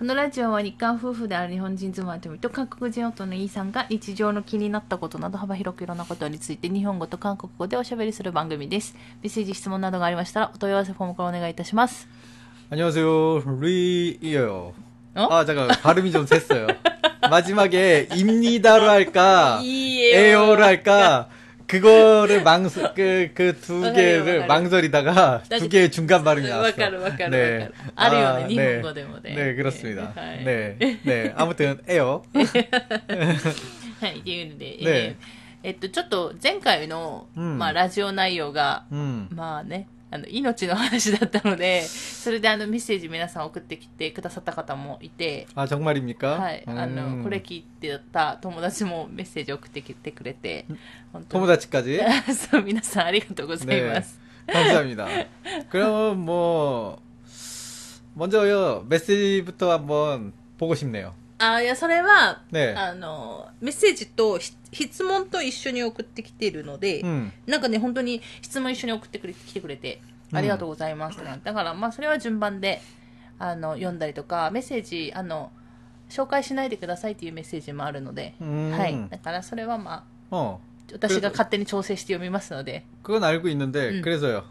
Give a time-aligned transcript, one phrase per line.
[0.00, 8.94] このラジオは日韓夫婦である日本人妻とみと韓国人夫のイーさんが日常の気になったことなど幅広くいろんなことについて日本語と韓国語でおしゃべりする番組です。
[9.22, 12.06] メッセージ、質問などがありましたらお問い合わせフォームからお願いいたします。
[12.68, 13.42] 안녕하세요.
[13.46, 14.74] 루이예요.
[15.14, 15.28] 어?
[15.30, 16.76] 아, 잠깐 발음이 좀 샜어요.
[17.30, 19.60] 마지막에 입니다로 할까?
[19.62, 20.18] 이에요.
[20.18, 21.28] 에요로 할까?
[21.70, 24.46] 그거를 망설 그그 두 와카르, 개를 와카르.
[24.46, 26.66] 망설이다가 나지- 두 개의 중간 발음이 나왔어.
[26.68, 27.74] わかるわかるわかる。
[27.96, 29.34] あるよね、日本語でもね。
[29.34, 30.12] 네, 그렇습니다.
[30.14, 30.44] はい。
[30.44, 31.32] 네, 네.
[31.36, 32.22] 아무튼 에요.
[34.00, 35.26] はい、っていうので、ねえー
[35.64, 39.28] えっと、ちょっと前回の、うんまあ、ラジオ内容が、 음.
[39.34, 46.38] まあね、 あの、命の話だったので、それであの、メッセージ皆さん送ってきてくださった方もいて、 아 정말입니까?
[46.38, 47.22] はい、あの、 음.
[47.24, 50.64] これ聞いてた友達もメッセージ送ってきてくれて、
[51.12, 52.00] 本当に 토모다치까지
[52.50, 54.18] そう、皆さんありがとうございます。
[54.46, 55.08] 감사합니다.
[55.70, 57.02] 그럼 뭐
[58.14, 61.14] 먼저요 메시지부터 한번 보고 싶네요.
[61.40, 67.30] あ、いや、それは、ねあの、メッセージとひ質問と一緒に送ってきているので、 음.
[67.46, 70.00] なんかね、本当に質問一緒に送ってくれ来てくれて、
[70.32, 72.80] うんありがとうございますってなだから、まあ、それは順番で、
[73.38, 75.52] あの、読んだりとか、メッセージ、あの、
[76.10, 78.76] 紹介しないでくださいっていうメッセージもあるので、 음.
[78.76, 79.08] はい。
[79.10, 80.56] だから、それはま 어.
[80.56, 80.58] あ、
[80.94, 84.02] 私が勝手に調整して読みますので、 그건 알고 있는데 음.
[84.02, 84.44] 그래서요.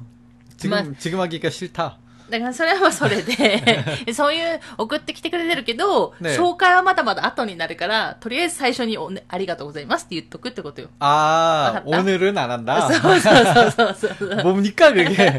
[0.57, 1.97] 지금 마- 지금 하기가 싫다.
[2.29, 10.89] だからそれはそれで、 そういう送ってきてくれてるけど、ね紹介はまだまだ後になるから、とりあえず最初にお、ね、ありがとうございますって言っとくってことよ。
[10.99, 11.99] 아 알았다.
[11.99, 12.89] 오늘은 안 한다.
[12.91, 14.35] そうそうそうそうそう。
[14.43, 15.37] 뭡니까 그게?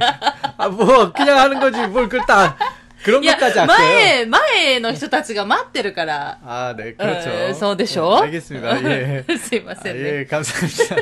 [0.59, 2.57] 아 뭐 그냥 하는 거지 뭘 그렇다.
[3.03, 3.67] 그런 いや 것까지 、 할게요.
[3.67, 7.51] 前、前の人たちが待ってるから、 아, 네, う 그렇죠.
[7.51, 8.81] んそうでしょ 알겠습니다.
[8.89, 9.25] 예.
[9.39, 10.21] すいま 아, せんね。
[10.21, 10.97] 예, 감사합니다.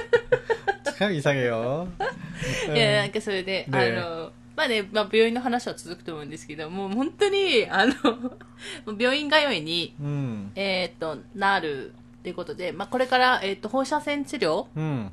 [0.99, 1.89] 참 이상해요.
[2.75, 7.94] いや、なんかそれで、ねあの、 まあね、まあ、病院の話は続くと思うんですけど、もう本当に、あの
[9.00, 15.12] 病院通いに、うん、えっ、ー、と、なるっていうことで、まあ、これから、えっ、ー、と、放射線治療を、うん、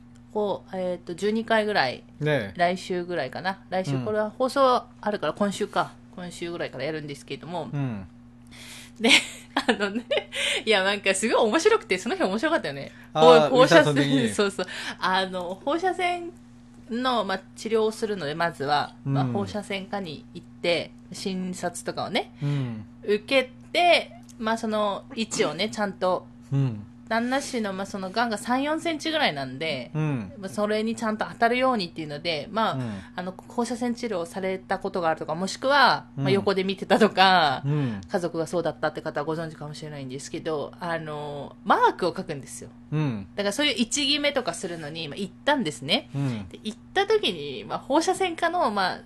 [0.80, 3.60] えっ、ー、と、12回ぐらい、ね、来週ぐらいかな。
[3.70, 5.92] 来週、これは放送あるから、今週か。
[6.16, 7.70] 今週ぐらいからやるんですけれども、
[8.98, 9.10] で、
[9.54, 10.04] あのね、
[10.64, 12.90] いや、なんかすごい面白くて、その日面白かったよね。
[13.12, 14.66] 放射線、そうそう。
[14.98, 16.32] あの、放射線
[16.90, 42.70] の、まあ、治療をするので、まずは、まあ、うん放射線科に行って、診察とかをね、 음, 受けて、まあ、その位置をね、ちゃんと、 음, 旦那氏の,、まあそのがんが3、4センチぐらいなんで、うん、それにちゃんと当たるようにっていうので、まあ、うん、あの、放射線治療をされたことがあるとか、もしくは、まあ、横で見てたとか、うん、家族がそうだったって方はご存知かもしれないんですけど、あの、マークを書くんですよ。
[43.34, 46.10] だからそういう1決めとかするのに、まあ、行ったんですね。
[46.50, 48.98] で行った時に、まあ、放射線科の、まあ、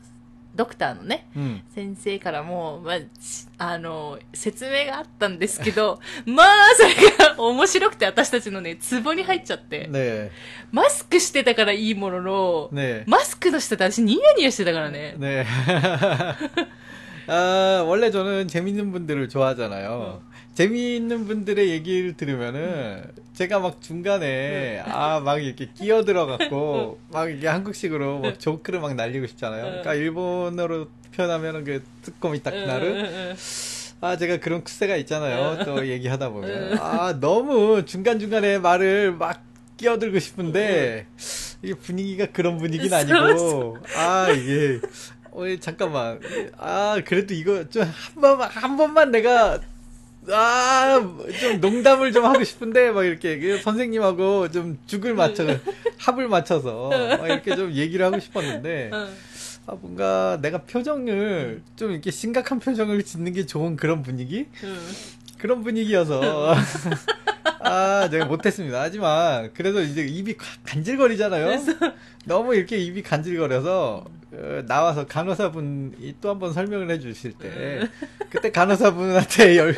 [0.56, 1.62] ドクターのね、 음.
[1.76, 10.30] 先生からも、まあ、しあの、説明があったんですけど、 まあ、それが面白くて私たちのね、ツボに入っちゃって、 네,
[10.72, 15.16] マスクしてたからいいものの、 네, マスクの下で私ニヤニヤしてたからね。
[15.20, 15.46] 네.
[17.28, 20.22] 아, 원래 저는 재밌는 분들을 좋아하잖아요.
[20.55, 28.19] 재미있는 분들의 얘기를 들으면은 제가 막 중간에 아, 막 이렇게 끼어 들어갖고 막 이게 한국식으로
[28.21, 29.63] 막 조크를 막 날리고 싶잖아요.
[29.65, 33.35] 그러니까 일본어로 표현하면은 그 뜨꼬미 딱 나를?
[34.03, 35.65] 아, 제가 그런癖가 있잖아요.
[35.65, 36.79] 또 얘기하다 보면.
[36.79, 39.43] 아, 너무 중간 중간에 말을 막
[39.77, 41.07] 끼어들고 싶은데,
[41.63, 44.81] 이게 분위기가 그런 분위기는 아니고, 아, 이게,
[45.33, 46.19] 어, 예, 잠깐만.
[46.57, 49.61] 아, 그래도 이거 좀 한 번만, 한 번만 내가,
[50.29, 55.47] 아좀 농담을 좀 하고 싶은데 막 이렇게 그 선생님하고 좀 죽을 맞춰
[55.99, 58.91] 합을 맞춰서 막 이렇게 좀 얘기를 하고 싶었는데
[59.67, 64.47] 아 뭔가 내가 표정을 좀 이렇게 심각한 표정을 짓는 게 좋은 그런 분위기?
[65.39, 66.55] 그런 분위기여서.
[67.61, 68.81] 아 제가 못했습니다.
[68.81, 71.63] 하지만 그래도 이제 입이 간질거리잖아요?
[72.25, 77.88] 너무 이렇게 입이 간질거려서 어, 나와서 간호사분이 또 한 번 설명을 해주실 때
[78.30, 79.76] 그때 간호사분한테 열,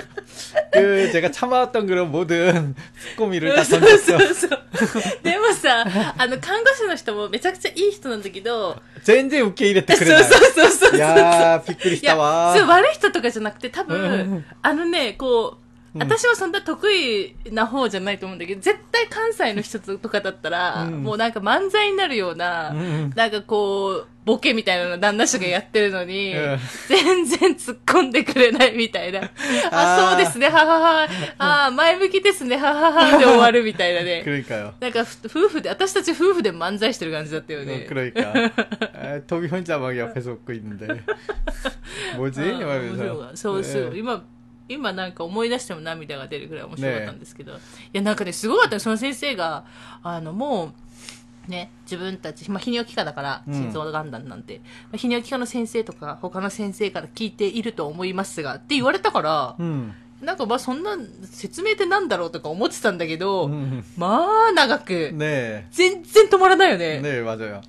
[0.73, 2.73] 그 제가 참아왔던 그런 모든
[3.13, 4.17] 스코미를 다 そう 던졌어.
[4.17, 5.23] そうそう。
[5.23, 5.85] でもさ、
[6.17, 10.23] あの、看護師の人もめちゃくちゃいい人なんだけど、 젠제 웃게 이랬대 そう 그래.
[10.23, 10.99] そうそうそう。
[10.99, 12.57] 야 비끌이 いや、 시다와.
[12.57, 13.99] そう、悪い人とかじゃなくて、多う分
[14.37, 15.60] ん、あのね、こう、
[15.94, 26.32] うん、私はそんな得意な方じゃないと思うんだけど、絶対関西の人とかだったら、うん、もうなんか漫才になるような、うん、なんかこう、ボケみたいなの旦那氏がやってるのに、
[26.88, 29.30] 全然突っ込んでくれないみたいな。
[29.72, 31.08] あそうですね、ははは。
[31.38, 33.18] ああ、前向きですね、ははは。
[33.18, 34.22] で終わるみたいなね。
[34.22, 34.74] 黒いかよ。
[34.78, 37.84] なんか、夫婦で、私たち夫婦で漫才してる感じだったよね。
[37.88, 38.32] 黒いか。
[39.26, 41.02] 飛び혼자ン옆에서웃もう는 데。
[42.16, 42.40] 뭐 지?
[42.40, 43.92] 아, るそうそう。
[43.96, 44.22] 今、
[44.69, 47.55] 今なんか思い出しても涙が出るぐらい面白かったんですけど、い
[47.93, 49.65] やなんかねすごかったよその先生が
[50.03, 50.73] あのも
[51.47, 59.93] うね自分たち、まあ、泌尿器科だからうん心臓がんだんなんて、まあ泌尿器科の先生とか他の先生から聞いていると思いますがって言われたから、うん。
[60.19, 65.65] なんかまあそんな説明ってなんだろうとか思ってたんだけど、うんまあ長く、 네.
[65.69, 67.01] 全然止まらないよね。
[67.01, 67.61] 네, 맞아요.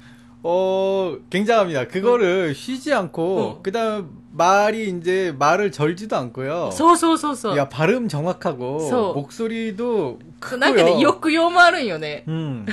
[0.42, 1.88] 어, 굉장합니다.
[1.88, 3.60] 그거를 쉬지 않고, 어.
[3.62, 6.70] 그 다음 말이 이제 말을 절지도 않고요.
[6.72, 7.56] そうそうそうそう。
[7.56, 9.12] 야, 발음 정확하고, 소.
[9.14, 10.18] 목소리도
[10.58, 11.08] なんかね、 크고요.
[11.08, 12.24] 抑揚もあるんよね。
[12.28, 12.66] 음.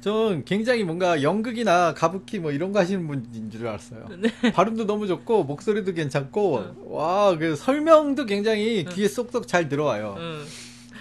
[0.00, 4.06] 전 굉장히 뭔가 연극이나 가부키 뭐 이런 거 하시는 분인 줄 알았어요.
[4.18, 4.52] 네.
[4.52, 10.16] 발음도 너무 좋고, 목소리도 괜찮고, 와, 그 설명도 굉장히 귀에 쏙쏙 잘 う 들어와요.
[10.18, 10.44] ん。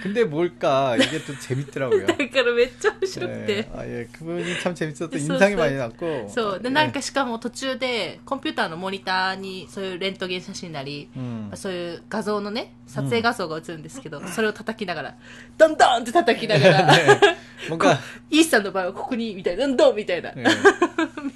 [0.04, 2.08] 근데 뭘까, 이게 또 재밌더라고요.
[2.08, 3.46] だからめっちゃ面白く 네.
[3.46, 3.70] て。
[3.76, 5.58] 아, 예, 그분이 참 재밌었던 소, 인상이 소.
[5.60, 6.32] 많이 났고.
[6.34, 6.60] そう。
[6.62, 6.72] で、 예.
[6.72, 11.52] なんかしかも途中で、コンピューターのモニターに、そういうレントゲン写真なり、 음.
[11.54, 15.16] そういう画像のね、撮影画像が映るんですけど、それを叩きながら、
[15.58, 17.36] ドンドンって叩きながら、 네.
[17.68, 18.00] 뭔가
[18.30, 20.32] イースさんの場合はここに、みたいな、ドンドンみたいな。
[20.32, 20.46] 네.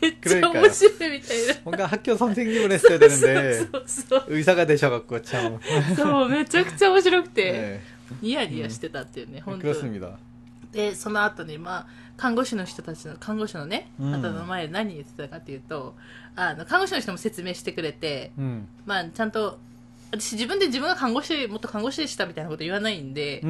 [0.02, 1.54] めっちゃ面白いみたいな。
[1.66, 5.60] 뭔가 학교 선생님을 했어야 되는데 そうそう 의사가 되셔갖고 참.
[5.98, 6.06] そう。
[6.08, 7.94] そう、めちゃくちゃ面白くて、 네.
[8.23, 9.87] ニヤニヤしてたっていうね、うん、本当。
[9.87, 10.01] に
[10.73, 15.95] でその後にまあ看護師の人たちの看護師のね、うん、方の前で何言ってたかっていうと
[16.37, 19.59] あの看護師の人も説明してくれて、うん、まあちゃんと
[20.11, 23.43] 私自分で自分が看護師もっと看護師でしたみたいなこと言わないんで、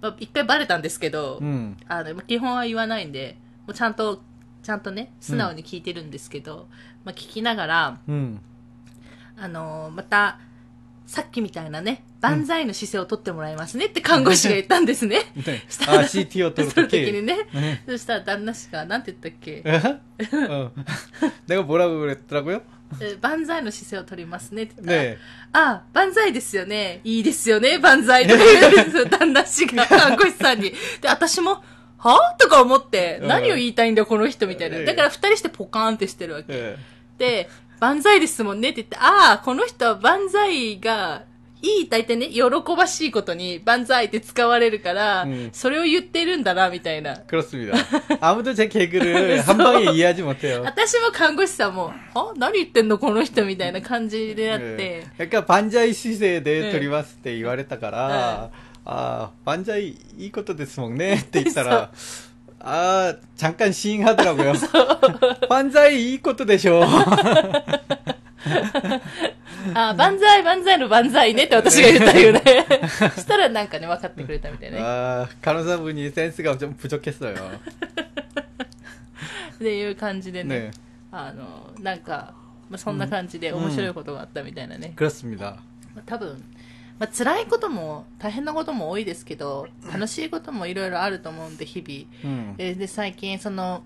[0.00, 1.40] まあ、一回バレたんですけど、
[1.88, 3.36] あの基本は言わないんで
[3.66, 4.20] もうちゃんと
[4.62, 6.68] ちゃんとね素直に聞いてるんですけど、
[7.04, 7.98] まあ、聞きながら、
[9.36, 10.38] あのまた。
[11.07, 15.31] さっきみたいなね、万歳の姿勢をとってもらいますねって看護師が言ったんですね。
[15.37, 15.61] 네.
[15.67, 17.47] したら 아, CT を取るその時 기 にね。
[17.51, 17.81] 네.
[17.87, 20.71] そしたら旦那氏が、なんて言ったっけ 어.
[21.47, 22.61] 내가 뭐라고 그랬더라고요?
[23.01, 25.17] え万歳の姿勢を取りますねって言ったら、 네.
[25.53, 27.01] あ、万歳ですよね。
[27.03, 30.71] いいですよね、万歳とか言 うんですよ、旦那氏が看護師さんに。
[31.01, 31.63] で、私も、
[31.97, 34.77] はとか思って、うん何を言いたいんだ、この人みたいな。
[34.77, 36.53] ええだから二人してポカーンってしてるわけ。
[36.53, 36.75] 네.
[37.17, 37.49] で、
[37.83, 41.23] 万歳ですもんねって言って、ああ、この人は万歳が、
[41.61, 42.41] いい、大体ね、喜
[42.77, 47.15] ばしいことに万歳って使われるから、うんそれを言ってるんだな、みたいな。
[47.27, 47.77] 그렇습니다.
[48.21, 50.61] 아무도 제 개그를 한 방에 이해하지 못해요.
[50.63, 55.05] 私も看護師さんも、あ何言ってんのこの人みたいな感じであって、 네.
[55.17, 56.71] 그러니까 반자이 시세에 대해 네.
[56.71, 58.49] 들이봤을 때 이와랬다가라
[58.85, 61.91] 아 반자이 이 것도 됐어 먹네 때 있다라
[62.63, 64.53] 아 잠깐 시잉하더라고요.
[65.47, 66.81] 반자이 이 것도 되셔.
[69.73, 72.41] あ、万歳万歳の万歳ねって私が言ったよね。
[73.15, 74.79] そしたらなんかね、分かってくれたみたいね。
[74.81, 77.35] 아 간호사분이 센스가 좀 부족했어요.
[77.35, 80.71] っていう感じでね、 네
[81.11, 82.33] あの、なんか、
[82.69, 84.93] まあ、そんな感じで面白いことがあったみたいなね。
[84.95, 85.57] 그렇습니다.
[85.95, 86.41] まあ多分、
[86.99, 92.53] まあ、辛いことも大変なことも多いですけど、楽しいこともいろいろあると思うんで、日々。
[92.53, 92.57] 음.
[92.57, 93.83] で、で最近、その、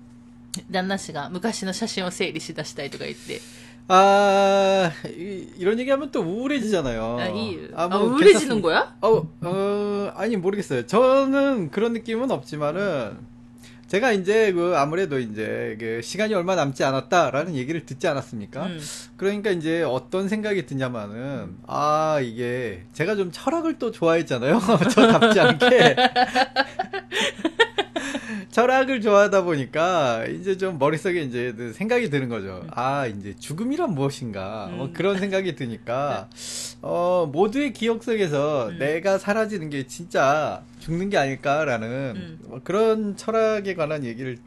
[0.69, 3.39] 旦那氏が昔の写真を整理しだしたいとか言って、
[3.87, 7.17] 아 이, 이런 얘기하면 또 우울해지잖아요.
[7.19, 7.61] あ、いいよ。
[7.75, 8.61] 아, あ、 뭐 うれじの 괜찮습니다.
[8.61, 10.85] 子や 어, 어, 아니, 모르겠어요.
[10.87, 13.17] 저는 그런 느낌은 없지만은,
[13.88, 18.66] 제가 이제 그 아무래도 이제 그 시간이 얼마 남지 않았다라는 얘기를 듣지 않았습니까?
[18.66, 18.80] うん。
[19.16, 24.60] 그러니까 이제 어떤 생각이 드냐면은, 아, 이게 제가 좀 철학을 또 좋아했잖아요.
[24.90, 25.96] 저답지 않게.
[28.56, 32.64] 철학을 좋아하다 보니까 이제 좀 머릿속에 이제 생각이 드는 거죠.
[32.70, 34.70] 아, 이제 죽음이란 무엇인가.
[34.72, 34.92] 뭐 음.
[34.94, 36.30] 그런 생각이 드니까,
[36.80, 38.78] 어, 모두의 기억 속에서 음.
[38.78, 42.38] 내가 사라지는 게 진짜 죽는 게 아닐까라는 음.
[42.44, 44.38] 뭐 그런 철학에 관한 얘기를,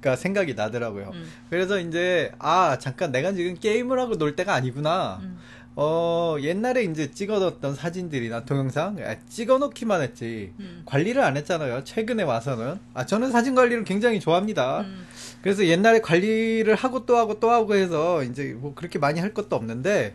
[0.00, 1.12] 가 생각이 나더라고요.
[1.50, 5.20] 그래서 이제, 아, 잠깐 내가 지금 게임을 하고 놀 때가 아니구나.
[5.82, 10.82] 어, 옛날에 이제 찍어뒀던 사진들이나 동영상 아, 찍어놓기만 했지 음.
[10.84, 11.84] 관리를 안 했잖아요.
[11.84, 14.82] 최근에 와서는 아 저는 사진 관리를 굉장히 좋아합니다.
[14.82, 15.06] 음.
[15.40, 19.56] 그래서 옛날에 관리를 하고 또 하고 또 하고 해서 이제 뭐 그렇게 많이 할 것도
[19.56, 20.14] 없는데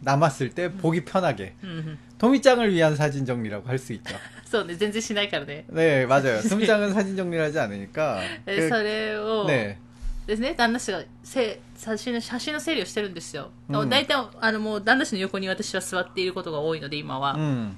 [0.00, 1.98] 남았을 때 보기 편하게 うんうん。
[2.18, 4.14] 토미짱을 위한 사진 정리라고 할 수 있죠.
[4.44, 5.64] そうね、全然しないからね。
[5.70, 6.40] 네 맞아요.
[6.48, 9.78] 토미짱은 사진 정리를 하지 않으니까 え 그- それを、 네
[10.26, 13.50] ですね、旦那氏がせ写真の写真の整理をしてるんですよ。
[13.68, 17.34] うん大体、あのもう旦那氏の横に私は座っていることが多いので、今は。
[17.34, 17.72] 음.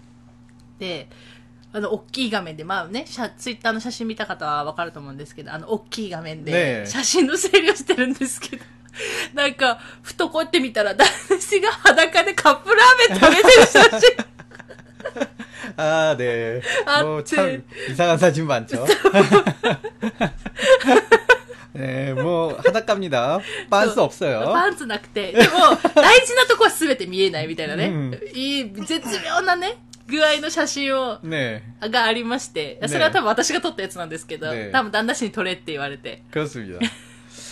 [0.78, 1.08] で、
[1.72, 8.64] あの、大きい画面で、まあね、シャツイッターの写真見た方はわかると思うんですけど、あの、大きい画面ねでえ、写真の整理をしてるんですけど、
[9.34, 11.08] なんか、ふとこうやって見たら、男
[11.40, 14.24] 子が裸でカップラーメン食べてる写真。
[15.76, 16.60] 아, 네.
[16.86, 17.24] 아, 뭐, 네.
[17.24, 18.86] 참, 이상한 사진 많죠.
[21.72, 23.40] 네, 뭐, 하닷갑니다.
[23.68, 24.52] 빤스 없어요.
[24.52, 25.32] パンツなくて。
[25.32, 27.86] でも、大事なとこは全て見えないみたいなね。
[27.86, 36.22] うんいい、絶妙なね、具合の写真を、 네, がありまして、それは多分私が撮ったやつなんですけど、ね多分旦那氏に撮れって言われて。
[36.30, 36.78] 그렇습니다.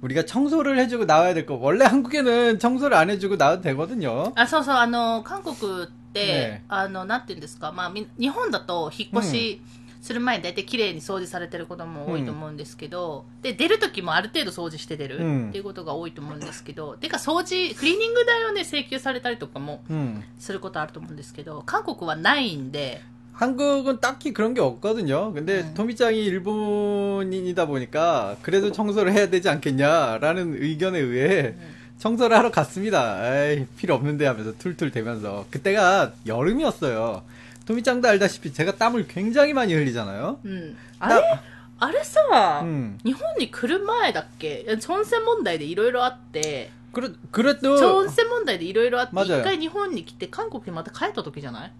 [0.00, 1.54] 우리가 청소를 해주고 나와야 될 거.
[1.54, 4.32] 원래 한국에는 청소를 안 해주고 나와도 되거든요.
[4.36, 9.62] あ、そうそう、あの、韓国って、ねあの、なんていうんですか、まあ、み日本だと引っ越し
[10.02, 20.22] する前に大体綺麗に掃除されてることも多いと思うんですけど、で、出る時もある程度掃除して出るうんっていうことが多いと思うんですけど、てか掃除、クリーニング代をね、請求されたりとかも 음.
[20.38, 23.00] することあると思うんですけど、韓国はないんで、
[23.38, 25.32] 한국은 딱히 그런 게 없거든요.
[25.32, 25.74] 근데 음.
[25.74, 31.54] 토미짱이 일본인이다 보니까 그래도 청소를 해야 되지 않겠냐라는 의견에 의해
[31.98, 33.48] 청소를 하러 갔습니다.
[33.48, 35.46] 에이, 필요 없는데 하면서 툴툴 대면서.
[35.50, 37.22] 그때가 여름이었어요.
[37.66, 40.38] 토미짱도 알다시피 제가 땀을 굉장히 많이 흘리잖아요.
[40.44, 40.76] うん。
[41.00, 41.40] あれ
[41.80, 42.98] あれさ、 음.
[43.04, 51.72] 日本に来る前だっけ温泉問題でいろいろあって、 그래, 温 그래도 泉問題でいろいろあって、 맞아요 一回日本に来て韓国にまた帰った時じゃない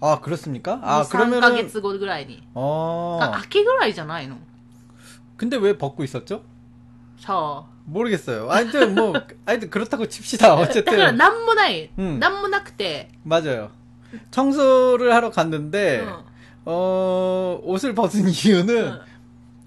[0.00, 0.80] 아, 그렇습니까?
[0.82, 2.42] 아, 3ヶ 그러면은 月後ぐらいに。
[2.54, 3.18] 어.
[3.20, 4.36] あ、秋ぐらいじゃないの
[5.36, 6.42] 근데 왜 벗고 있었죠?
[7.18, 7.64] さあ。
[7.86, 8.48] 모르겠어요.
[8.50, 9.12] 하여튼 뭐
[9.44, 10.48] 하여튼 그렇다고 칩시다.
[10.48, 11.90] だから 어쨌든 なんもない。
[11.98, 13.08] うんなんもなくて。
[13.24, 13.70] 맞아요.
[14.30, 16.14] 청소를 하러 갔는데 うん
[16.66, 19.00] 어, 옷을 벗은 이유는 うん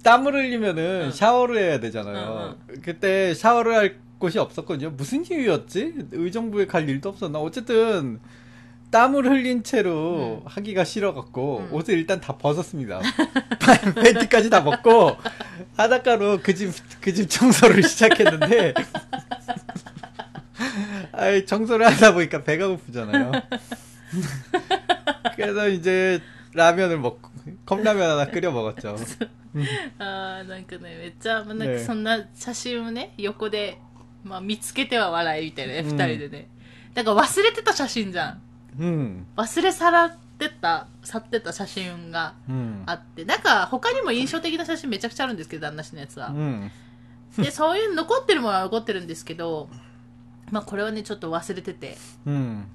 [0.03, 1.11] 땀을 흘리면은 응.
[1.11, 2.55] 샤워를 해야 되잖아요.
[2.83, 4.89] 그때 샤워를 할 곳이 없었거든요.
[4.91, 5.93] 무슨 이유였지?
[6.11, 7.39] 의정부에 갈 일도 없었나?
[7.39, 8.19] 어쨌든
[8.91, 10.49] 땀을 흘린 채로 응.
[10.49, 11.75] 하기가 싫어갖고 응.
[11.75, 13.01] 옷을 일단 다 벗었습니다.
[13.95, 15.17] 팬티까지 다 벗고
[15.75, 18.73] 하닷가로 그 집 그 집 청소를 시작했는데
[21.11, 23.31] 아이 청소를 하다 보니까 배가 고프잖아요.
[25.35, 26.21] 그래서 이제
[26.53, 27.29] 라면을 먹고
[27.65, 28.95] 컵라면 하나 끓여 먹었죠.
[29.99, 33.77] あーなんかね、めっちゃ、まあなんねかそんな写真をね、横で、
[34.23, 36.47] まあ見つけては笑いみたいなね、うん二人でね。
[36.95, 38.41] だから忘れてた写真じゃん。
[38.78, 42.34] うん、忘れ去らってた去ってた写真が
[42.86, 46.70] あって、うん、なんか他にも印象的な写真めちゃくちゃあるんですけど旦那氏のやつは、うん、
[47.36, 49.68] でそういう残ってるものは残ってるんですけど、
[50.50, 52.66] まあ、これはねちょっと忘れてて、うん、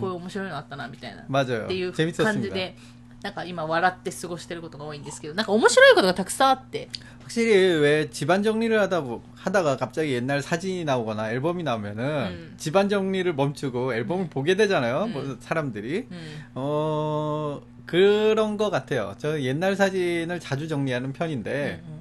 [0.00, 2.76] こういう面白いのあったなみたいな、っていう感じで
[3.23, 6.87] なんか今笑って過ごしてることが多いんですけど、なんか面白いことがたくさんあって、
[7.23, 12.53] 확실히 왜 집안 정리를 하다 보, 하다가 갑자기 옛날 사진이 나오거나 앨범이 나오면은 음.
[12.57, 15.03] 집안 정리를 멈추고 앨범을 보게 되잖아요.
[15.03, 15.13] 음.
[15.13, 16.19] 뭐 사람들이 うん。
[16.55, 19.15] 어 그런 것 같아요.
[19.19, 21.99] 저는 옛날 사진을 자주 정리하는 편인데 うんうん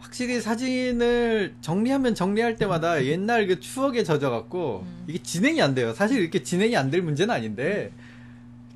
[0.00, 5.04] 확실히 사진을 정리하면 정리할 때마다 옛날 그 추억에 젖어갖고 음.
[5.08, 5.92] 이게 진행이 안 돼요.
[5.92, 7.90] 사실 이렇게 진행이 안 될 문제는 아닌데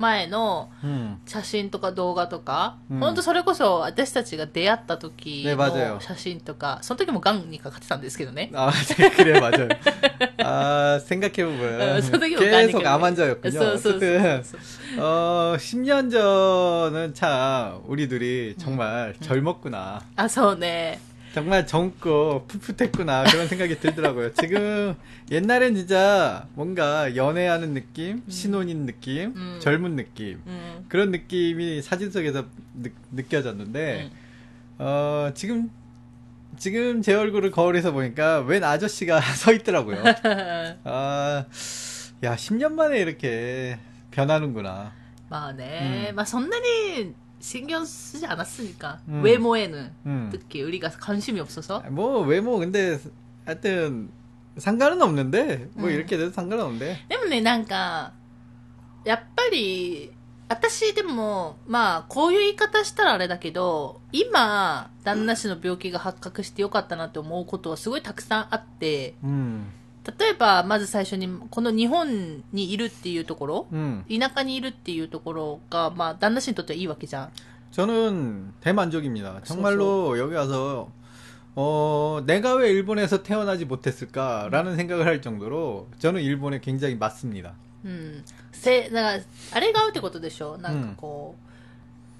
[0.00, 1.16] 前の 음.
[1.24, 8.50] 写真とか動画とか、うんほんとそれこそ私たちが出会った時ね맞아요 の写真とか、その時もガンにかかってたんですけどね。
[8.52, 9.68] 아, 네, 그래, 맞아요.
[10.44, 11.80] 아, 생각해보면.
[11.80, 12.92] 어, 선생님 계속 오가니까.
[12.94, 13.52] 암환자였군요.
[13.52, 14.60] そうそうそう 어쨌든, そう。
[15.00, 20.02] 어, 10년 전은 참, 우리 둘이 정말 젊었구나.
[20.16, 21.00] あ、そうね。
[21.34, 23.24] 정말 젊고 풋풋했구나.
[23.24, 24.32] 그런 생각이 들더라고요.
[24.32, 24.94] 지금,
[25.30, 29.58] 옛날엔 진짜 뭔가 연애하는 느낌, 신혼인 느낌, 음.
[29.60, 30.40] 젊은 느낌.
[30.46, 30.86] うん。
[30.88, 34.10] 그런 느낌이 사진 속에서 느, 느껴졌는데,
[34.78, 35.70] 어, 지금,
[36.56, 40.02] 지금 제 얼굴을 거울에서 보니까 웬 아저씨가 서 있더라고요.
[40.84, 41.44] 아,
[42.22, 43.78] 야, 10년 만에 이렇게
[44.10, 44.92] 변하는구나.
[45.28, 49.22] まあね、うんまあそんなに 신경쓰지않았으니까 음.
[49.22, 50.28] 외모에는 음.
[50.32, 52.98] 특히 우리가 관심이 없어서 뭐, 외모, 근데,
[53.44, 54.10] 하여튼
[54.58, 55.92] 상관은 없는데 뭐 음.
[55.94, 58.12] 이렇게 돼도 상관은 없는데 でもね、なんか、
[59.04, 60.12] やっぱり、
[60.48, 69.66] 私でも、まあ、こういう言い方したらあれだけど、今、旦那氏の病気が発覚してよかったなって思うことはすごいたくさんあって、 음,
[70.18, 74.04] 例えば、まず最初に、この日本にいるっていうところ、 음.
[74.08, 77.30] 田舎にいるっていうところが、まあ、旦那氏にとってはいいわけじゃん。
[77.72, 79.40] 저는 대만족입니다.
[79.42, 80.90] 정말로 여기 와서
[81.56, 87.54] 어 내가 왜 일본에서 태어나지 못했을까라는 생각을 할 정도로 저는 일본에 굉장히 맞습니다.
[87.84, 88.24] うん。
[88.52, 91.34] せ、だから、あれが合うってことでしょなんかこ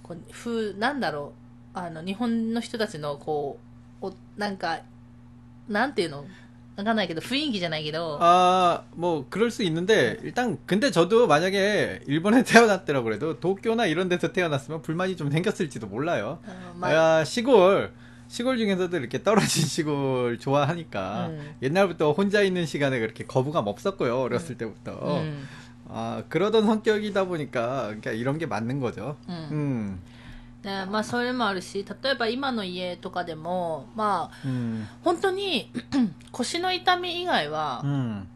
[0.05, 1.33] う、こうふなんだろ
[1.75, 3.59] う、あの、日本の人たちの、こ
[4.03, 4.81] う、おなんか、
[5.69, 6.25] なんていうの
[6.77, 14.09] わかんないけど、雰囲気じゃないけど、 아, 뭐 그럴 수 있는데 일단 근데 저도 만약에 일본에 태어났더라 그래도 도쿄나 이런
[14.11, 16.39] 데서 태어났으면 불만이 좀 생겼을지도 몰라요.
[16.47, 17.93] あのまあ、 아, 시골
[18.29, 21.55] 시골 중에서도 이렇게 떨어진 시골 좋아하니까 음.
[21.63, 25.49] 옛날부터 혼자 있는 시간에 그렇게 거부감 없었고요 어렸을 う 때부터 ん。
[25.89, 29.17] 아 그러던 성격이다 보니까 그러니까 이런 게 맞는 거죠.
[29.29, 29.49] うん。
[29.53, 30.01] 음,
[30.63, 35.71] でまあ、それもあるし、例えば今の家とかでも、まあ、 음, 本当に
[36.33, 38.27] 腰の痛み以外は、 음.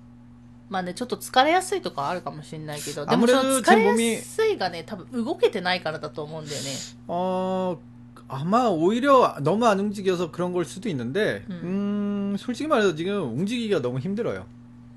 [0.68, 6.68] まあね、ちょっと疲れやすいとかはあるかもしれないけど、でもあその疲れ全部みやすいがね、多分動けてないからだと思うんだよね。
[7.08, 7.80] 어
[8.28, 12.34] 아마 오히려 너무 안 움직여서 그런 걸 수도 있는데 음.
[12.34, 14.44] 음, 솔직히 말해서 지금 움직이기가 너무 힘들어요.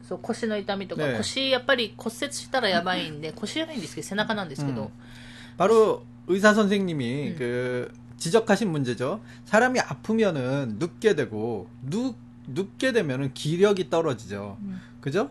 [0.04, 4.90] そう腰の痛みとか、ね腰やっぱり骨折したらやばいんで腰じゃないんですけど背中なんですけど、 음.
[5.58, 7.35] 바로 의사 선생님이 음.
[7.39, 9.21] 그 지적하신 문제죠.
[9.45, 12.17] 사람이 아프면은 눕게 되고 눕
[12.51, 14.57] 눕게 되면은 기력이 떨어지죠.
[14.63, 14.81] 음.
[15.01, 15.31] 그죠?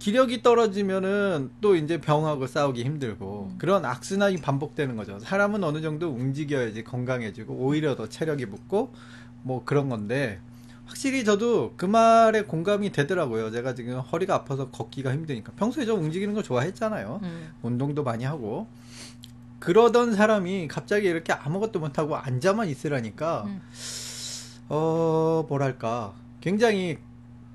[0.00, 3.58] 기력이 떨어지면은 또 이제 병하고 싸우기 힘들고 음.
[3.58, 5.20] 그런 악순환이 반복되는 거죠.
[5.20, 8.92] 사람은 어느 정도 움직여야지 건강해지고 오히려 더 체력이 붙고
[9.42, 10.40] 뭐 그런 건데
[10.86, 13.52] 확실히 저도 그 말에 공감이 되더라고요.
[13.52, 17.20] 제가 지금 허리가 아파서 걷기가 힘드니까 평소에 저 움직이는 거 좋아했잖아요.
[17.22, 18.66] うん、 운동도 많이 하고
[19.61, 23.61] 그러던 사람이 갑자기 이렇게 아무것도 못하고 앉아만 있으라니까 음.
[24.69, 26.97] 어 뭐랄까 굉장히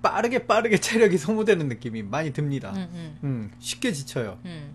[0.02, 2.72] 빠르게 빠르게 체력이 소모되는 느낌이 많이 듭니다.
[2.74, 4.38] うんうん、 음, 쉽게 지쳐요.
[4.44, 4.74] うん、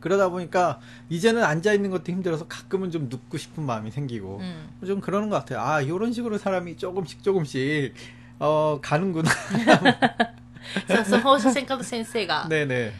[0.00, 5.00] 그러다 보니까 이제는 앉아 있는 것도 힘들어서 가끔은 좀 눕고 싶은 마음이 생기고 うん、 좀
[5.02, 5.60] 그러는 것 같아요.
[5.60, 7.94] 아 이런 식으로 사람이 조금씩 조금씩
[8.38, 9.30] 어 가는구나.
[10.88, 12.92] そうそう放射線科の先生が、 네네.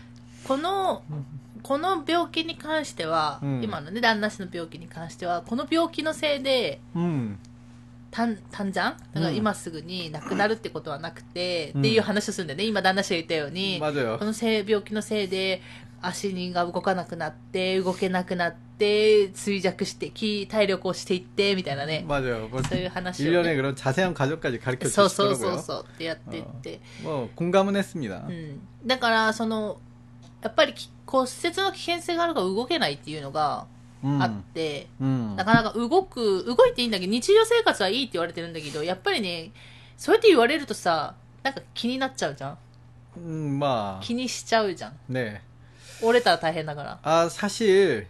[0.44, 1.02] この
[1.62, 7.38] この病気に関しては、うん今のね旦那氏の病気に関してはこの病気のせいで 음
[8.10, 14.18] 短短じゃんだからうん今すぐに亡くなるってことはなくて、うんっていう話をするんだよね今旦那氏が言ったように、 맞아요.
[14.18, 15.60] このせい病気のせいで
[16.00, 22.48] 足が動かなくなって動けなくなって衰弱してき体力をしていってみたいなね 맞아요.
[22.48, 25.62] 뭐 そういう話を、 일련의 ね、 그런 자세한 가족까지 가르쳐 そうそうそう 주시더라고요.
[25.62, 28.24] そうってやっていって、 뭐 공감은 했습니다.
[28.28, 29.80] うん、だからその
[30.40, 33.66] やっぱりき 骨折の危険性があるから動けないっていうのが
[34.04, 35.34] 음, あって、 음.
[35.36, 39.50] なかなか動く動いていいんだけど日常生活はいいって言われてるんだけどやっぱりね
[39.96, 42.58] そうやって言われるとさなんか気になっちゃうじゃん
[43.16, 43.98] 음, 마.
[44.02, 45.40] 気にしちゃうじゃん 네.
[46.00, 48.06] 折れたら大変だから 아, 사실,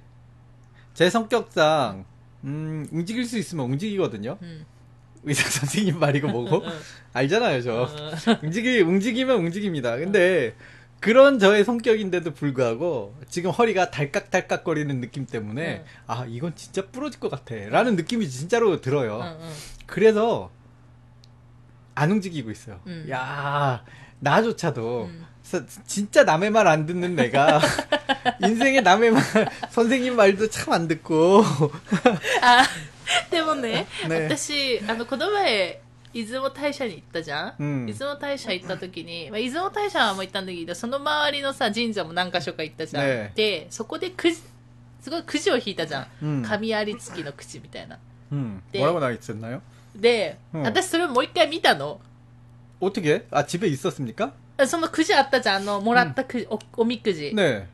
[0.93, 2.05] 제 성격상,
[2.45, 4.37] 음, 움직일 수 있으면 움직이거든요.
[4.43, 4.67] うん、
[5.25, 6.57] 의사 선생님 말이고 뭐고.
[6.59, 6.73] うん
[7.15, 7.89] 알잖아요, 저.
[7.89, 9.97] うん 움직이, 움직이면 움직입니다.
[9.97, 10.55] 근데,
[11.03, 15.85] 그런 저의 성격인데도 불구하고, 지금 허리가 달깍달깍 거리는 느낌 때문에, 응.
[16.09, 17.55] 아, 이건 진짜 부러질 것 같아.
[17.71, 19.19] 라는 느낌이 진짜로 들어요.
[19.19, 19.53] うんうん
[19.87, 20.51] 그래서,
[21.95, 22.81] 안 움직이고 있어요.
[22.87, 23.07] 음.
[23.11, 23.85] 야,
[24.21, 25.27] 나조차도, 음.
[25.45, 27.61] 서- 진짜 남의 말 안 듣는 내가,
[28.43, 29.23] 인생에 남의 말,
[29.71, 31.43] 선생님 말도 참 안 듣고,
[32.43, 32.65] あ、
[33.31, 35.81] でもね、ね私、あの、この前、
[36.15, 43.05] 出雲大社に行ったじゃん、うん出雲大社行った時に、まあ、出雲大社も行ったんだけど、その周りのさ、神社も何か所か行ったじゃん。
[43.05, 44.37] ねで、そこでくじ、
[45.01, 46.07] すごいくじを引いたじゃん。
[46.23, 47.99] うん神有月のくじみたいな。
[48.33, 48.81] 음, 네.
[48.81, 49.61] 뭐라고 나와 있었나요?
[49.95, 52.01] で、うん私それをもう一回見たの。
[52.81, 53.27] 어떻게?
[53.31, 54.33] 아, 집에 있었습니까?
[54.67, 57.33] そのくじあったじゃん、あの、もらったくじ、おおみくじ。
[57.35, 57.67] 네.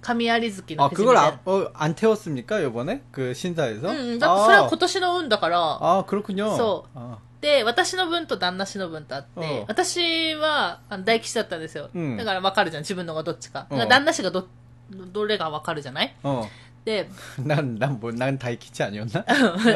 [0.00, 1.22] 神有月の 아, くじみたい 그걸 な。
[1.22, 3.02] 아, 어, 안 태웠습니까, 요번에?
[3.12, 3.88] 그 신사에서?
[3.88, 6.56] うん、だってそれは今年の運だから、 아, 그렇군요.
[6.56, 6.86] 소.
[6.94, 11.90] 아, で、私の分と旦那氏の分とあって、うん私はあの大吉だったんですよ。
[11.94, 13.66] うんだから分かるじゃん、自分のがどっちか。
[13.70, 14.46] うんだから旦那氏がど、
[14.90, 16.46] どれが分かるじゃない 어.
[16.84, 19.24] で、 난, 난 뭐, 난 다이키치 아니었나?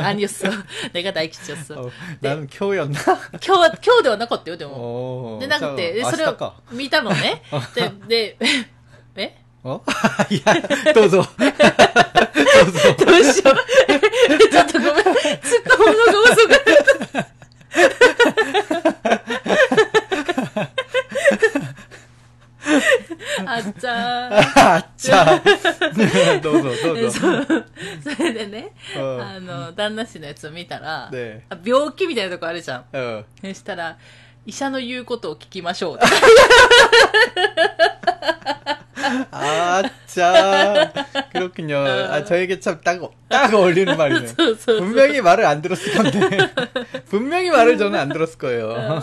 [0.05, 0.44] アニオス。
[0.92, 2.90] 내가大吉였어 어, 나는 쿄였나?
[2.90, 2.99] 今
[3.38, 5.37] 日は、今日ではなかったよ、でも。
[5.37, 5.40] 어.
[5.40, 6.53] で、なくて、で 자, それを 아시다까?
[6.72, 7.42] 見たのね。
[8.09, 8.37] で、で、
[9.14, 9.81] え 어?
[9.87, 9.92] 야,
[10.94, 11.22] 또zo.
[11.22, 11.25] どう
[13.22, 13.55] しよう。
[14.51, 14.94] ちょっとごめん。
[14.94, 15.05] 突っ
[15.64, 16.59] 込むのが遅かっ
[17.12, 17.29] た。
[23.45, 24.73] あっちゃー。
[24.73, 25.91] あっちゃー。
[26.41, 27.19] どうぞ、どうぞ。
[28.15, 32.86] それでね、あの、旦那氏のやつを見たら、ね、病気みたいなとこあるじゃん。
[32.93, 33.25] うん。
[33.41, 33.97] そしたら、
[34.45, 35.99] 医者の言うことを聞きましょう。
[39.31, 41.84] あっちゃー.그렇군 요.
[41.84, 44.36] 아, 저에게 참 딱, 딱 어울리는 말이네 요.
[44.55, 46.19] 분명히 말을 안 들었을 건 데.
[47.12, 49.02] 분명히 말을 저는 안 들었을 거예요.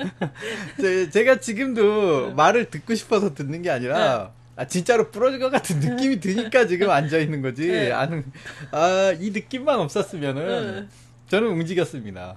[0.80, 6.20] 제- 제가 지금도 말을 듣고 싶어서 듣는 게 아니라, 아, 진짜로 부러질 것 같은 느낌이
[6.20, 7.66] 드니까 지금 앉아 있는 거지.
[7.68, 7.92] 네.
[7.92, 8.24] 아는,
[8.70, 10.88] 아, 이 느낌만 없었으면은, 응.
[11.28, 12.36] 저는 움직였습니다.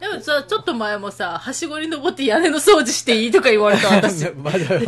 [0.00, 4.30] でもさ、ちょっと前もさ、はしごに登って屋根の掃除していいとか言われた私。
[4.36, 4.82] 맞아요.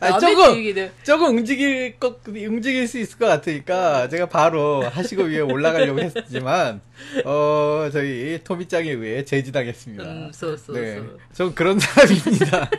[0.00, 5.24] 아, ダメって 조금, 言うけど 조금 움직일 것, 움직일 수 있을 것 같으니까 제가 바로 하시고
[5.24, 6.80] 위에 올라가려고 했지만,
[7.26, 10.02] 어, 저희 토미짱에 의해 제지당했습니다.
[10.02, 10.82] うん、そうそうそう。
[10.82, 11.02] 네.
[11.34, 12.70] 전 그런 사람입니다.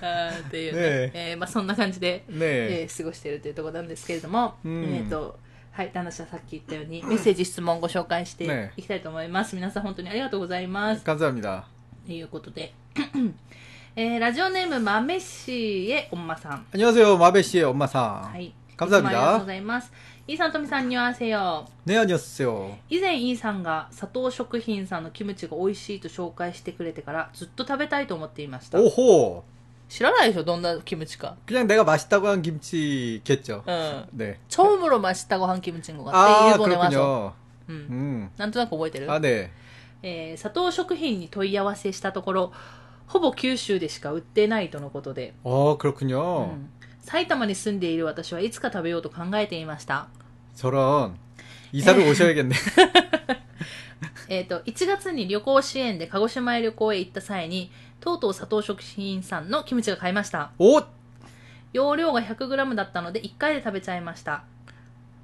[0.00, 0.80] あーっていうね。
[0.80, 2.38] ねえーまあそんな感じで、 네.
[2.84, 5.38] えー過ごしているというところなんですけれども、うんえっ、と、
[5.77, 9.53] はい、旦那さんさっき言ったように、メッセージ、質問ご紹介していきたいと思います。
[9.53, 11.03] ね、皆さん本当にありがとうございます。
[11.03, 11.67] 感謝だ。
[12.03, 12.73] ということで、
[13.95, 16.65] えー、ラジオネーム、まめしえおんまさん。
[16.71, 18.21] こんにちは、まめしえおんまさん。
[18.23, 18.51] はい。
[18.75, 19.07] 感謝だ。
[19.07, 19.93] ありがとうございます。
[20.25, 21.67] イーさん、とみさん、にわせよ。
[21.85, 22.75] ね、あにわせよ。
[22.89, 28.81] 以前、イーさんが佐藤食品さんのキムチが美味しいと紹介してくれてから、ずっと食べたいと思っていました。
[28.81, 29.56] おほう。
[30.02, 31.36] らないでしょどんなキムチか。
[31.46, 33.62] 그냥 내가 맛있다고 한 김치겠죠.
[33.66, 34.06] うん。
[34.12, 34.38] 네.
[34.48, 36.46] 처음으로 맛있다고 한 김치인 것 같아.
[36.46, 36.90] 아, 일본에 와서.
[36.90, 37.32] 그렇군요.
[37.68, 37.76] うん。
[37.90, 38.30] 음.
[38.38, 39.50] なんとなく覚えてる、 아, 네.
[40.02, 42.52] えー佐藤食品に問い合わせしたところ、
[43.06, 46.46] ほぼ九州でしか売ってないとのことで、 어, う 그렇군요.
[46.54, 46.68] ん
[47.02, 50.08] 埼玉に住んでいる私はいつか食べようと考えていました。
[50.56, 51.14] 저런.
[51.72, 52.54] 이사를 오셔야겠네.
[54.28, 60.50] えっ、と、1月に旅行支援で鹿児島へ旅行へ行った際に、 とうとう佐藤食品さんのキムチが買いました。
[60.58, 60.82] 오!
[61.72, 64.44] 容量が 100g だったので1回で食べちゃいました。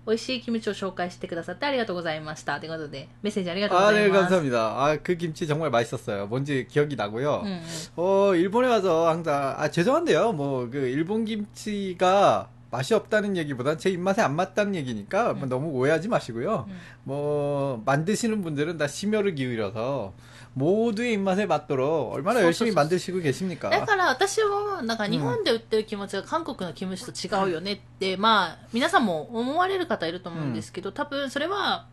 [0.07, 2.59] 美味しいキムチを紹介してくださってありがとうございました。
[2.61, 4.21] ということで、メッセージありがとうご 아, ざい 네, ます。
[4.23, 4.59] 감사합니다.
[4.83, 6.27] 아, 그 김치 정말 맛있었어요.
[6.29, 7.43] 뭔지 기억이 나고요.
[7.45, 7.61] うんうん
[7.97, 10.33] 어, 일본에 와서 항상, 아, 죄송한데요.
[10.33, 16.09] 뭐, 그, 일본 김치가 맛이 없다는 얘기보단 제 입맛에 안 맞다는 얘기니까 뭐 너무 오해하지
[16.09, 16.65] 마시고요.
[16.69, 16.81] 음.
[17.05, 20.15] 뭐, 만드시는 분들은 다 심혈을 기울여서
[20.55, 23.71] 모두의 입맛에 맞도록 얼마나そうそうそう 열심히 만드시고 계십니까?
[23.71, 31.87] だから私は、なんか日本で売ってるキムチが韓国のキムチと違うよねって、まあ、皆さんも思われる方いると思うんですけど、多分それは、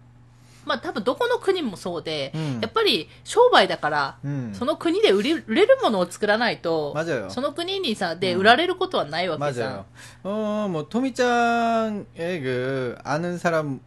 [0.66, 4.52] まあ多分どこの国もそうで、うんやっぱり商売だから、 음.
[4.56, 7.30] その国で売れ売れるものを作らないと、 맞아요.
[7.30, 9.86] その国にさ、で、うん売られることはないわけさ
[10.24, 10.66] 맞아요. 。
[10.66, 12.06] 어, 뭐, 토미짱의
[12.42, 13.80] 그, 아는 사람,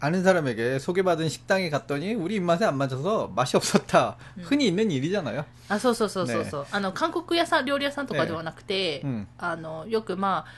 [0.00, 4.16] 아는 사람에게 소개받은 식당에 갔더니 우리 입맛에 안 맞아서 맛이 없었다.
[4.42, 5.44] 흔히 있는 일이잖아요.
[5.68, 9.26] あ、そうそうそうそうそう、あの、韓国屋さん、料理屋さんとかではなくて、 음.
[9.38, 10.52] あの、よくまあ、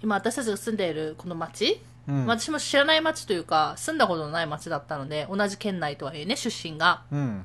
[0.00, 2.24] 今私たちが住んでいるこの町、 음.
[2.26, 7.02] 私も知らない町というか、住んだことのない町だったので、同じ県内とはいえね、出身が。
[7.12, 7.44] 음.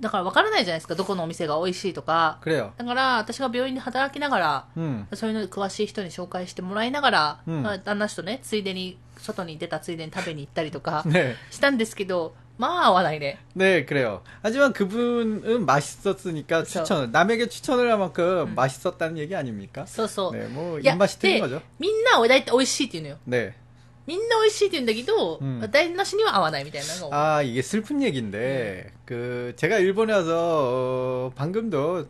[0.00, 2.38] だから分からないじゃないですか、どこのお店が美味しいとか。
[2.44, 2.72] 그래요.
[2.76, 5.06] だから、私が病院で働きながら、 음.
[5.14, 11.36] そういうのに詳しい人に紹介してもらいながら、うんまあ、旦那氏とね、ついでに、外に出たついでに食べに行ったりとか 네.
[11.50, 13.38] したんですけど、まあ合わないね。
[13.56, 14.20] 네, 그래요.
[14.42, 16.80] 하지만 그분은 맛있었으니까 그쵸.
[16.84, 19.86] 추천, 남에게 추천을 할 만큼 맛있었다는 얘기 아닙니까?
[19.86, 20.32] そうそう。
[20.36, 21.62] 네, 뭐, いや 입맛이 틀린 で 거죠.
[21.78, 23.18] みんな大体美味しいって言うのよ。
[23.26, 23.54] 네.
[24.06, 27.14] みんな美味しいって言うんだけど、うん旦那氏には合わないみたいなのが多い。
[27.14, 30.32] 아, 이게 슬픈 얘기인데, 그, 제가 일본에 와서,
[31.28, 32.06] 어, 방금도,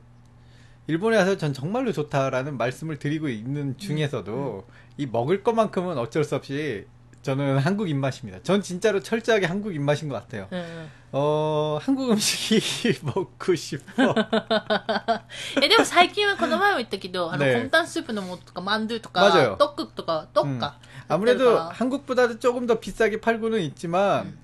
[0.86, 4.64] 일본에 와서 전 정말로 좋다라는 말씀을 드리고 있는 중에서도,
[4.96, 6.86] 이 먹을 것만큼은 어쩔 수 없이,
[7.22, 8.40] 저는 한국 입맛입니다.
[8.42, 10.48] 전 진짜로 철저하게 한국 입맛인 것 같아요.
[10.50, 10.90] うんうん。
[11.12, 14.14] 어, 한국 음식이 먹고 싶어.
[15.62, 20.78] え、でも最近はこの前も言ったけど、あの、ねコンタンスープの素とか、マンドゥとか、 맞아요 ドックとか、ドッカ。
[21.07, 21.57] 아무래도.
[21.57, 24.37] 한국보다도 조금 더 비싸게 팔고는 있지만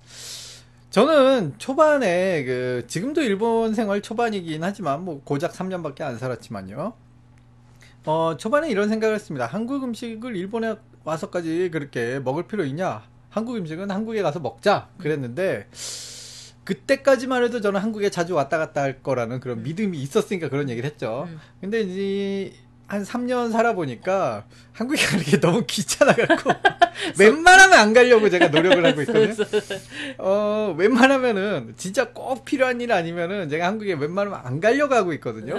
[0.90, 6.94] 저는 초반에 그 지금도 일본 생활 초반이긴 하지만 뭐 고작 3년밖에 안 살았지만요.
[8.06, 9.46] 어 초반에 이런 생각을 했습니다.
[9.46, 13.04] 한국 음식을 일본에 와서까지 그렇게 먹을 필요 있냐?
[13.30, 15.68] 한국 음식은 한국에 가서 먹자 그랬는데
[16.64, 21.28] 그때까지만 해도 저는 한국에 자주 왔다 갔다 할 거라는 그런 믿음이 있었으니까 그런 얘기를 했죠.
[21.28, 21.40] 음.
[21.60, 22.54] 근데 이제
[22.94, 26.52] 한 3년 살아보니까 한국에 가는 게 너무 귀찮아갖고
[27.18, 29.34] 웬만하면 안 가려고 제가 노력을 하고 있거든요.
[30.20, 35.56] 어, 웬만하면은 진짜 꼭 필요한 일 아니면은 제가 한국에 웬만하면 안 가려고 하고 있거든요.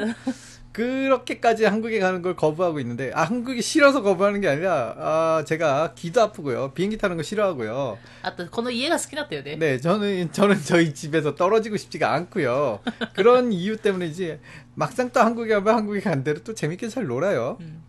[0.74, 6.22] 그렇게까지 한국에 가는 걸 거부하고 있는데 아 한국이 싫어서 거부하는 게 아니라 아 제가 귀도
[6.22, 9.58] 아프고요 비행기 타는 거 싫어하고요 あと、この家が好きだったよね。
[9.58, 12.80] 네 저는 저는 저희 집에서 떨어지고 싶지가 않고요
[13.16, 14.40] 그런 이유 때문이지
[14.76, 17.84] 막상 또 한국에 가면 한국에 간 대로 또 재밌게 잘 놀아요 うん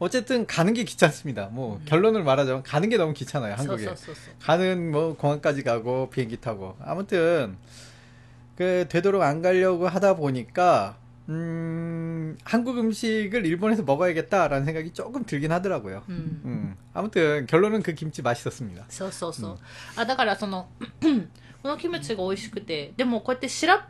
[0.00, 1.48] 어쨌든 가는 게 귀찮습니다.
[1.52, 3.54] 뭐 결론을 말하자면 가는 게 너무 귀찮아요.
[3.56, 3.84] そう 한국에.
[3.84, 7.56] そうそうそう 가는 뭐 공항까지 가고 비행기 타고 아무튼
[8.56, 10.96] 그 되도록 안 가려고 하다 보니까
[11.28, 16.02] 음 한국 음식을 일본에서 먹어야겠다라는 생각이 조금 들긴 하더라고요.
[16.08, 18.84] うん 음 아무튼 결론은 그 김치 맛있었습니다.
[18.88, 19.58] そうそうそう、
[19.96, 20.68] あだからその
[21.62, 23.88] このキムチが美味しくてでもこうやってしら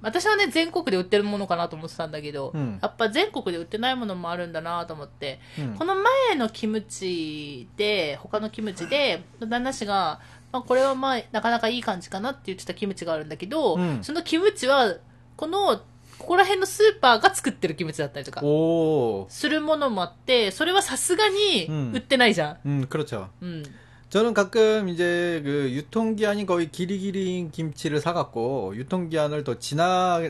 [0.00, 5.74] 私はね全国で売ってるものかなと思ってたんだけど、うんやっぱ全国で売ってないものもあるんだなと思って、 음.
[5.76, 10.20] この前のキムチで他のキムチで旦那氏が、
[10.52, 14.94] まあ、これはまあなかなかいい感じかなって言ってたキムチがあるんだけど、うんそのキムチは
[15.36, 15.82] この
[16.22, 23.28] ここら辺のスーパーが作ってるキムチだったりとか 오, するものもあってそれはさすがにうん売ってないじゃん、 음 그렇죠.
[23.40, 23.62] うん、
[24.10, 30.20] 저는 가끔 이제 그 유통기한이 거의 길이길이인 김치를 사갖고 유통기한을 더 지나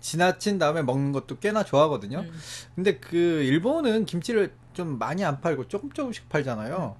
[0.00, 2.20] 지나친 다음에 먹는 것도 꽤나 좋아하거든요.
[2.20, 2.32] うん
[2.74, 6.96] 근데 그 일본은 김치를 좀 많이 안 팔고 조금 조금씩 팔잖아요.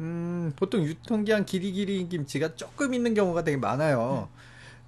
[0.00, 4.28] 음, 보통 유통기한 길이길이인 김치가 조금 있는 경우가 되게 많아요.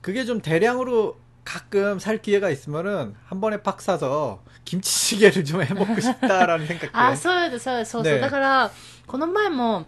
[0.01, 6.67] 그게 좀 대량으로 가끔 살 기회가 있으면은 한 번에 팍 사서 김치찌개를 좀 해먹고 싶다라는
[6.67, 6.91] 생각도.
[6.93, 8.13] あ、そうやで、そうや、そうそう。
[8.13, 8.71] ねだから、
[9.07, 9.87] この前も、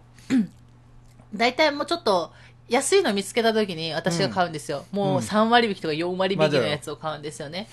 [1.34, 2.32] だいたいもうちょっと、
[2.68, 4.86] 安いの見つけた時に私が買うんですよ。
[4.92, 7.68] もう3割引きとか4割引きのやつを買うんですよね。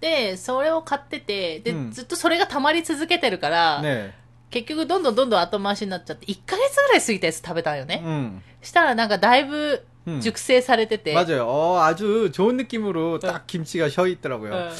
[0.00, 4.10] で、それを買ってて、で、うんずっとそれが溜まり続けてるから、 네.
[4.50, 8.02] 結局どんどんどんどん後回しになっちゃって、1ヶ月ぐらい過ぎたやつ食べたんよね。
[8.04, 8.40] 음.
[8.60, 10.20] したらなんかだいぶ 음.
[10.20, 11.12] 熟成されてて。
[11.14, 11.46] 맞아요.
[11.46, 14.52] 어, 아주 좋은 느낌으로 딱 김치가 셔 있더라고요.
[14.52, 14.70] うん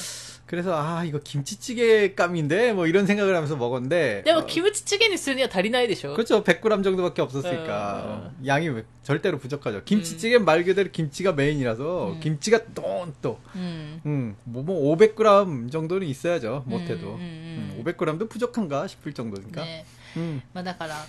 [0.50, 6.82] 그래서 아 이거 김치찌개 감인데 뭐 이런 생각을 하면서 먹었는데 でも、 어, キムチチゲにするには足りないでしょ 그렇죠 100g
[6.82, 8.68] 정도밖에 없었으니까 어, 어, 양이
[9.04, 12.20] 절대로 부족하죠 김치찌개 말 그대로 김치가 메인이라서 음.
[12.20, 14.00] 김치가 똥또 うん。
[14.04, 17.74] 음, 뭐, 뭐 500g 정도는 있어야죠 못해도 음, 음, 음.
[17.78, 19.84] 음, 500g도 부족한가 싶을 정도니까 ね。
[20.16, 20.42] 음.
[20.52, 21.04] まあだから、ま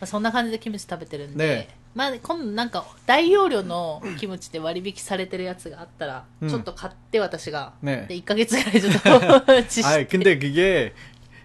[0.00, 8.06] あ、そんな感じでキムチ食べてるんで、ね まあ今度なんか大容量のキムチで割引されてるやつがあったら、うんちょっと買って私が、 네.
[8.06, 10.92] で1ヶ月ぐらいちょっと知 아 識 근데 그게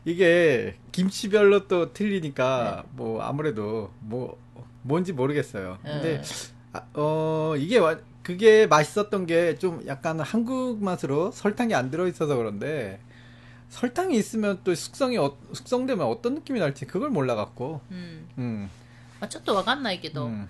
[0.03, 4.37] 이게 김치별로 또 틀리니까 뭐 아무래도 뭐
[4.81, 5.77] 뭔지 모르겠어요.
[5.83, 6.23] 근데 네.
[6.73, 12.35] 아, 어 이게 와- 그게 맛있었던 게 좀 약간 한국 맛으로 설탕이 안 들어 있어서
[12.35, 12.99] 그런데
[13.69, 18.27] 설탕이 있으면 또 숙성이 어- 숙성되면 어떤 느낌이 날지 그걸 몰라 갖고 うん。
[18.37, 18.69] 음,
[19.19, 20.47] まあちょっとわかんないけど、 음,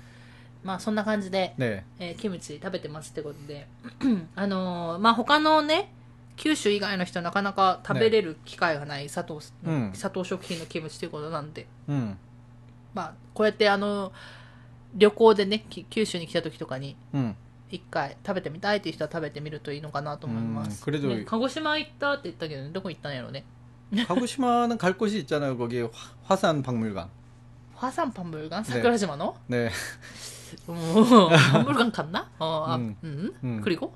[0.64, 3.68] まあそんな感じで、 네, えーキムチ食べてますってことで、
[4.36, 5.94] あのーまあ他のね、
[6.38, 12.16] 九州以外の人なかなか食べれる機会がない佐藤、うん佐藤食品のキムチということなんで、 음,
[12.94, 14.12] まあこうやってあの、
[14.96, 17.36] 旅行でね、き九州に来た時とかに、 음.
[17.70, 20.86] 一回食べてみたいっていう人は食べてみるといいのかなと思います。
[20.86, 23.46] うん그래도 ね鹿児島行ったって言ったけど、ね、どこ行ったんやろうね。
[24.08, 25.58] 가고시마는 갈 곳이 있잖아요.
[25.58, 25.90] 거기 화-
[26.24, 27.08] 화산 박물관.
[27.76, 28.64] 화산 박물관?
[28.64, 29.70] 桜島の 네,
[30.68, 32.30] 어, 박물관 갔나?
[32.40, 32.96] 어, 아, 음.
[33.04, 33.32] 음.
[33.44, 33.62] 음.
[33.64, 33.94] 그리고?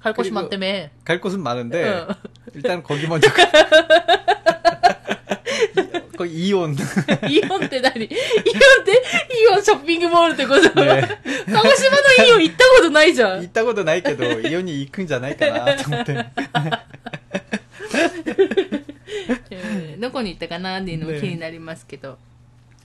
[0.00, 0.88] 갈 곳이 그리고- 많다며.
[1.04, 2.08] 갈 곳은 많은데 어.
[2.54, 3.44] 일단 거기 먼저 가.
[6.16, 6.76] 거기 이온.
[7.28, 8.92] 이온って何イオンって
[9.40, 11.00] イオンショッピングモールってこと、 네.
[11.46, 13.42] 鹿児島のイオン行ったことないじゃん。
[13.44, 16.26] 있다고도 나이게도 이온이 이큰じゃないかなと思って。
[19.50, 22.18] えーどこに行ったかなっていうのもね気になりますけど。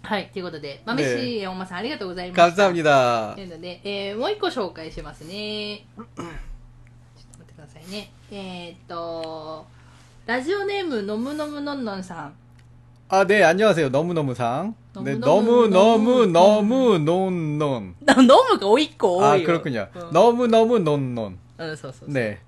[0.01, 2.63] はい、ということで、豆ねしおまさんありがとうございました。
[2.71, 3.35] 감사합니다.
[3.35, 5.85] というので、えーもう一個紹介しますね。
[5.95, 6.31] ちょっと待
[7.41, 8.11] ってくださいね。
[8.29, 9.65] えーっと、
[10.25, 12.33] ラジオネームのむのむのんのんさん。
[13.09, 13.89] 아, 네, 안녕하세요.
[13.89, 14.73] 너무너무상.
[15.03, 17.93] 네, 너무너무, 너무너무너무 논논.
[18.03, 19.47] な飲むがおいっ子多 아, いよ。
[19.61, 19.87] 그렇군요.
[19.95, 21.37] うん 너무너무 논논.
[21.59, 22.09] うん、そうそうそう。
[22.09, 22.39] 네.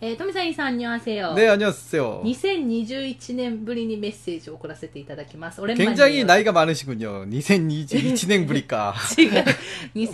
[0.00, 1.34] えー、富さんさん、にわせよ。
[1.34, 2.22] 네, 안녕하세요.
[2.24, 5.60] 2021年ぶりにメッセージを送らせていただきます。
[5.62, 7.24] 俺 굉장히 나이가 많으시군요.
[7.30, 8.94] 2022년 부리까.
[9.16, 9.44] 違う。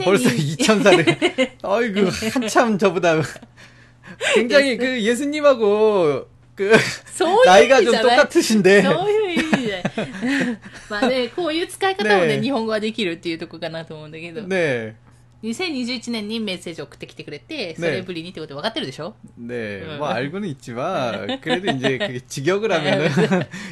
[0.04, 1.50] 벌써 2020 2000살을.
[1.62, 3.20] 아이고, 한참 저보다.
[4.34, 6.70] 굉장히 그 예수님하고 그
[7.12, 8.16] そういう意 나이가 味 좀 じゃない。
[8.18, 8.82] 똑같으신데.
[8.82, 10.02] そういう意味じゃな
[10.52, 10.58] い。
[10.88, 14.42] まあね、こういう使い方もね、ね日本語はできるっていうとこかなと思うんだけど。
[14.42, 14.94] 네.
[15.44, 19.98] 2021年にメッセージを送ってきてくれて、それぶりにってこと分かってるでしょ 네, 응.
[19.98, 23.08] 뭐 알고는 있지만 그래도 이제 그게 직역을 하면은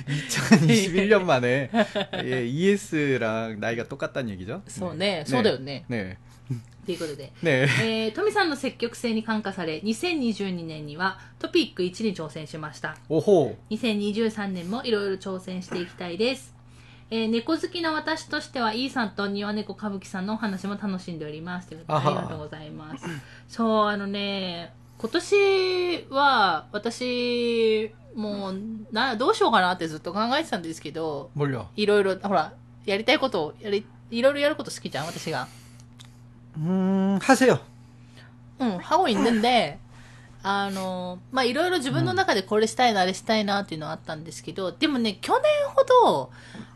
[0.07, 1.71] 2021년 만에
[2.25, 4.63] 예, ES랑 나이가 똑같다는 얘기죠.
[4.67, 5.85] そうね、そうだよね。
[5.91, 6.17] 네,
[6.87, 7.33] ということで。
[7.43, 12.97] 네, えー、トミさんの積極性に感化され、2022年にはトピック1に挑戦しました。
[13.11, 16.52] 오호, 2023年もいろいろ挑戦していきたいです。
[17.14, 21.68] えー、猫好きな私としては、イーさんと庭猫歌舞伎さんのお話も楽しんでおります。
[21.68, 23.06] ということで、ありがとうございます。
[23.48, 28.56] そう、あのね、今年は、私、もう、
[28.92, 31.30] な、どうしようかなってずっと考えてたんですけど、
[31.76, 32.52] いろいろ、ほら、
[32.84, 35.48] やりたいことを、やり、いろいろやること好きじゃん、私が。
[36.58, 37.60] うん、はせよ。
[38.58, 39.78] うん、ハロウんで、
[40.43, 45.43] あの、まあ、いろいろ自分の中でこれしたいな、あれしたいなっていうのはあったんですけど、でもね、去年
[45.75, 46.31] ほど、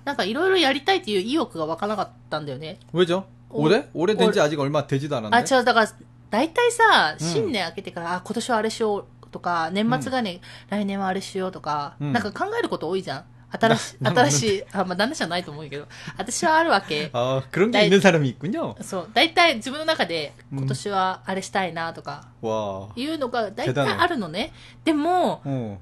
[0.04, 2.78] なんかいろいろやりたいっていう意欲が湧かなかったんだよね。
[2.92, 3.24] 왜죠?
[3.50, 3.88] 어, 올해?
[3.94, 5.54] 올해 된 지 아직 얼마 되지도 あ、 않았는데.
[5.56, 5.92] 違う、だから、
[6.30, 13.24] 大体さ、うん新年明けてから、あ、今年はあれしようとか、年末がね、来年はあれしようとか、うんなんか考えること多いじゃん。
[13.50, 17.10] 新しい、な新しい、あ、まあ、旦那じゃないと思うけど、私はあるわけ。
[17.12, 18.74] 아, 그런 게 나- 있는 사람이 있군요.
[18.82, 22.88] そう、大体自分の中で、うん今年はあれしたいなとか、 와.
[22.96, 24.52] いうのが大手だね体あるのね。
[24.84, 25.76] でも、 어.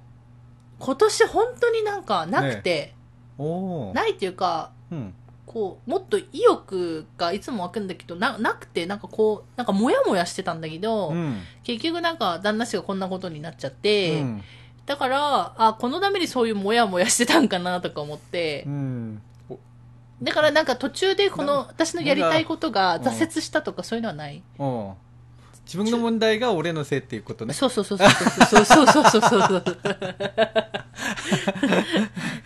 [0.81, 2.95] 今年本当になんかなくて、
[3.39, 3.93] 오.
[3.95, 5.13] ないっていうか、 음.
[5.47, 11.41] こう、もっと意欲がいつも湧くんだけど、な、なくて、なんかこう、なんかもやもやしてたんだけど、 음.
[11.63, 14.43] 結局なんか旦那氏がこんなことになっちゃって、 음.
[14.86, 19.22] だから、あ、このためにそういうもやもやしてたんかなとか思って、うん、
[20.22, 24.94] だからなんか途中でこの私のやりたいことが挫折したとかそういうのはない、うん、
[25.66, 27.54] 自分の問題が俺のせいっていうことね。
[27.54, 29.64] そうそうそうそうそうそうそうそうそう。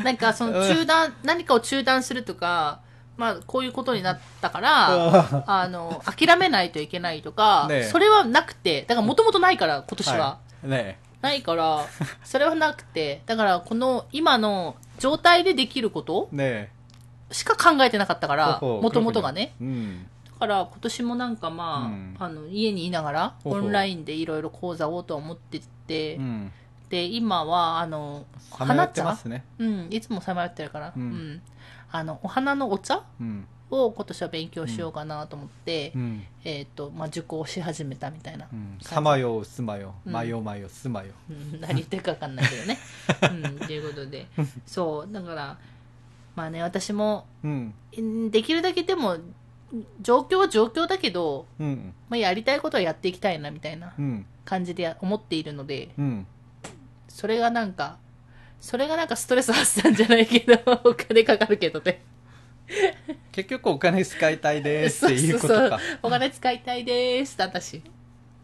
[0.04, 2.80] なんかその中断、何かを中断するとか、
[3.18, 10.40] まあこういうことになったから、あの、諦めないといけないとか、ね、それはなくて、だからもともとないから今年は。
[10.64, 11.86] ねないから、
[12.24, 16.30] それはなくて、だからこの今の状態でできること
[17.32, 19.56] しか考えてなかったから、もともとがね。
[20.26, 26.20] だから今年もなんかまあ、あの家にいながらオンラインでいろいろ講座をと思ってて、
[26.90, 29.18] で、今はあの、花茶、
[29.60, 31.42] うん、いつもさまよってるから、うん、
[31.92, 33.48] あの、お花のお茶、うん。
[33.72, 38.48] を今年は勉強しようかなと思って、うん、えーとまあ、受講し始めたみたいな
[38.82, 40.10] さまようすまよう。
[40.10, 42.78] まよまよすまよ、う、何言ってるか分かんないけどね。
[43.62, 44.28] うん、いうことで。
[44.66, 45.14] そう。
[45.14, 45.58] だから
[46.36, 47.74] まあね私も、うん、
[48.32, 49.18] できるだけでも
[50.02, 53.94] 状況は状況だけど、うん、まあ、やりたいことはやっていきたいなみたいな
[54.46, 56.28] 感じで思っているので、うん、
[57.08, 57.98] それがなんか
[58.60, 62.02] それがなんかストレス発散じゃないけどお金かかるけどね。
[63.33, 65.79] 結局お金使いたいですっていうことか。
[66.03, 67.83] お金使いたいですって私。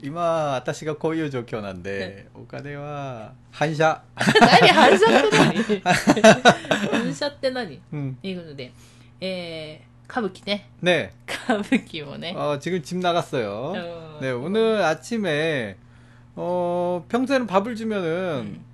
[0.03, 4.03] 今、私がこういう状況なんで、お金は反射。
[4.17, 5.95] 何反射って 何
[6.91, 8.17] 反射って何 음.
[8.21, 8.73] ということで、
[9.21, 10.71] えー、歌舞伎ね。
[10.83, 11.11] 네.
[11.27, 12.35] 歌舞伎もね。
[12.35, 13.75] 어, 지금 집 나갔어요.
[13.77, 14.19] 어.
[14.23, 15.77] 네, 오늘 아침에,
[16.35, 18.65] 어, 평소에는 밥을 주면은, 음.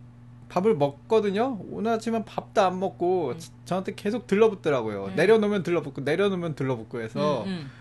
[0.52, 1.60] 밥을 먹거든요.
[1.70, 3.40] 오늘 아침은 밥도 안 먹고 음.
[3.64, 5.06] 저한테 계속 들러붙더라고요.
[5.06, 5.16] 음.
[5.16, 7.72] 내려놓으면 들러붙고 내려놓으면 들러붙고 해서 음,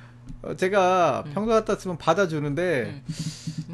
[0.42, 3.02] 어, 제가 평소 같다 으면 받아주는데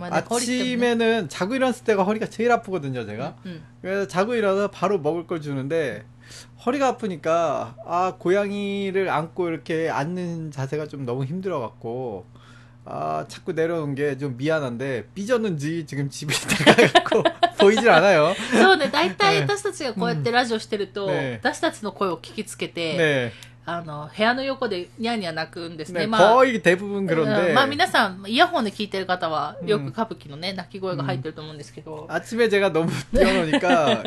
[0.00, 3.04] 아침에는 자고 일어났을 때가 허리가 제일 아프거든요.
[3.04, 3.36] 제가
[3.82, 6.04] 그래서 자고 일어나서 바로 먹을 걸 주는데
[6.64, 12.24] 허리가 아프니까 아 고양이를 안고 이렇게 앉는 자세가 좀 너무 힘들어 갖고
[12.86, 17.22] 아 자꾸 내려놓은 게 좀 미안한데 삐졌는지 지금 집에 들어가고
[17.57, 18.33] 보이질 않아요.
[18.53, 23.31] そうね、大体ね私たちがこうやってラジオしてると、ね私たちの声を聞きつけて、 네.
[23.63, 26.01] あの、部屋の横でニャーニャー泣くんですね。
[26.05, 34.03] 네, まあ、 거의 대부분 う 그런데, んまあ皆さん、イヤホンで聞いてる方は、ようんく歌舞伎のね、泣き声が入ってると思うんですけど、 아침에 제가 너무 뛰어노니까,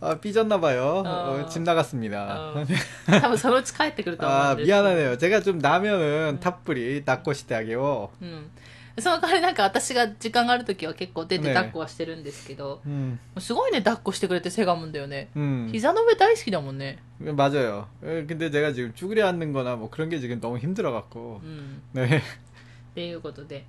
[0.00, 1.04] 아, 삐졌나봐요.
[1.06, 1.44] 어.
[1.44, 2.54] 어, 집 나갔습니다.
[2.56, 4.66] うん多分そのうち帰ってくると思う 아, んです。
[4.66, 5.16] 미안하네요.
[5.16, 8.50] 제가 좀 나면은 탑불이 닦고してあげようん。
[8.98, 12.88] その代わりなんか私が時間があるときは結構出てね抱っこはしてるんですけど、 우.
[12.90, 15.30] 음, すごいね、抱っこしてくれてセガムんだよね。
[15.34, 15.68] 음.
[15.72, 16.98] 膝の上大好きだもんね。
[17.20, 17.86] 맞아요.
[18.02, 21.40] 에, 근데 제가 지금 쭈그려 앉는 거나 뭐 그런 게 지금 너무 힘들어갖고.
[21.42, 21.82] うん。
[21.94, 22.18] 네.
[22.18, 22.20] っ
[22.94, 23.64] ていうことで、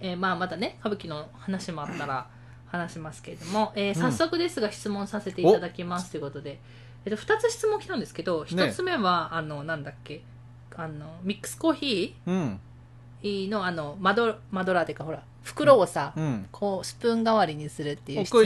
[0.00, 2.26] えーまあまたね、歌舞伎の話もあったら
[2.66, 6.60] 話しますけれども、えー早速ですが質問させていただきますということで、
[7.06, 10.20] えっと、2つ質問来たんですけど、1つ目は、あの、なんだっけ、
[10.76, 12.56] あの、ミックスコーヒ 음, ー
[13.23, 18.43] のあのマドマドラーっていうかほら袋をさ、うん、こうスプーン代わりにするっていう質問、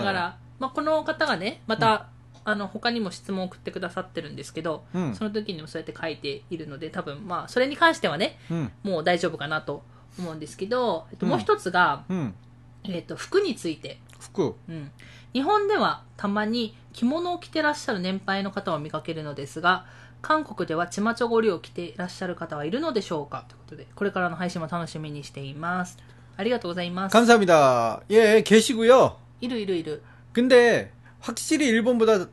[0.00, 2.08] う、だから、まあ、この方がねまた、
[2.44, 4.84] あの他にも質問を送ってくださってるんですけど、
[5.14, 8.38] その時にもそうやって書いているので多分まあそれに関してはね、
[8.82, 9.82] もう大丈夫かなと
[10.18, 12.04] 思うんですけど、えっと、もう一つが、
[12.84, 13.98] えっと、服について。
[14.18, 14.90] 服、うん、
[15.34, 19.84] 日本ではたまに着物を着てらっしゃる年配の方を見かけるのですが
[20.25, 25.97] 韓国ではチマチョゴリを着ていらっしゃる方はいるのでしょうかということで、これからの配信も楽しみにしています。
[26.37, 27.13] ありがとうございます。
[27.13, 28.01] 감사합니다.
[28.09, 29.15] 예, 계시고요.
[29.41, 30.01] いるいるいる。
[30.33, 32.27] 근데 확실히 일본보다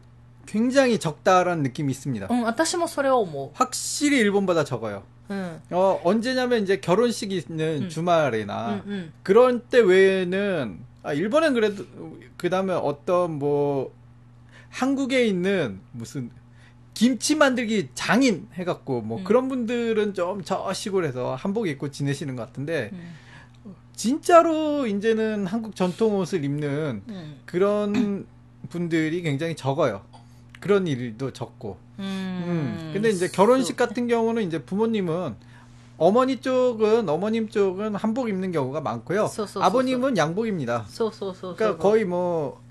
[0.47, 2.27] 굉장히 적다라는 느낌이 있습니다.
[2.31, 3.51] うん、私もそれを思う。
[3.55, 5.03] 확실히 일본보다 적어요.
[5.31, 5.61] うん。
[5.71, 7.89] 어, 언제냐면 이제 결혼식이 있는 음.
[7.89, 9.13] 주말이나 うんうん。
[9.23, 11.85] 그런 때 외에는 아, 일본은 그래도
[12.37, 13.93] 그다음에 어떤 뭐
[14.71, 16.31] 한국에 있는 무슨
[16.94, 19.24] 김치 만들기 장인 해갖고 뭐 음.
[19.24, 23.16] 그런 분들은 좀 저 시골에서 한복 입고 지내시는 것 같은데 음.
[23.96, 27.40] 진짜로 이제는 한국 전통 옷을 입는 음.
[27.46, 28.26] 그런
[28.70, 30.02] 분들이 굉장히 적어요.
[30.60, 31.78] 그런 일도 적고.
[32.00, 32.44] 음.
[32.80, 32.90] 음.
[32.94, 35.36] 근데 이제 결혼식 같은 경우는 이제 부모님은
[35.98, 39.28] 어머니 쪽은 어머님 쪽은 한복 입는 경우가 많고요.
[39.62, 40.86] 아버님은 양복입니다.
[41.56, 42.63] 그러니까 거의 뭐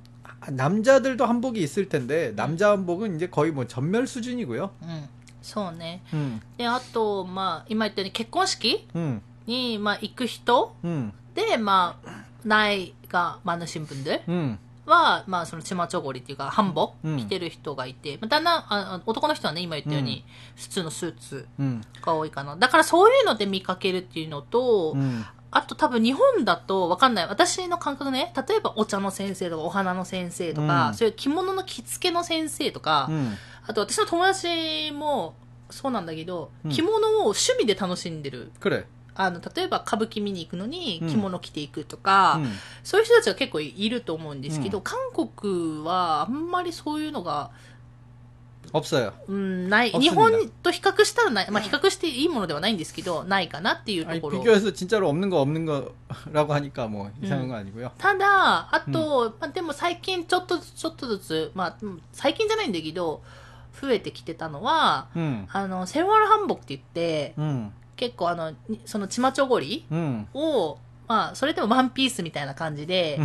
[0.49, 4.72] 남자들도 한복이 있을 텐데 남자 한복은 이제 거의 뭐 전멸 수준이고요.
[4.82, 5.09] うん。
[5.41, 6.01] そうね。
[6.13, 6.41] 음.
[6.57, 9.22] で、あと、まあ、今言ったように結婚式 음.
[9.45, 11.11] に、まあ、行く人 음.
[11.34, 14.57] で、まあ、나이가 많으신 분들 음.
[14.86, 20.24] は、まあ、その、チマチョゴリっていうか、한복 うん着てる人がいて、まあ、だんだん、ああ男の人はね、今言ったように、
[20.55, 21.82] 普通のスーツ 음.
[22.01, 22.55] が多いかな。
[22.55, 25.26] だからそういうので見かけるっていうのと、 음.
[25.53, 27.28] あと多分日本だとわかんない。
[27.28, 33.34] 私の感覚ね、例えばお茶の先生とかお花の先生とか、うん、そういう着物の着付けの先生とか、うん、
[33.66, 35.34] あと私の友達も
[35.70, 38.50] そうなんだけど、うん、着物を趣味で楽しんでる。
[39.14, 42.48] あの、例えば歌舞伎見に行くのに着物着ていくとか、うん、
[42.82, 47.50] そういう人たちが結構いると思うんですけど、うん、韓国はあんまりそういうのが、
[48.74, 49.13] 없어요.
[49.28, 49.95] うん、ない。
[49.95, 51.51] あ日本そうなんと比較したらない。
[51.51, 54.39] まあ比較していいものではないんですけど、ないかなっていうと 아니 ころ。
[54.41, 57.49] 비교해서 진짜로 없는 거 없는 거라고 하니까 뭐 이상한 음.
[57.49, 57.91] 거 아니고요.
[57.97, 63.22] ただ、あと、まあ、でも最近ちょっとずつ、ちょっとずつ、まあ、うん最近じゃないんだけど、
[63.82, 65.47] 増えてきてたのは、 음.
[65.53, 67.70] あの、セルワルハンボクって言って、 음.
[67.95, 70.28] 結構あの、にそのチマチョゴリ 음.
[70.34, 73.18] を、まあ、それでもワンピースみたいな感じで、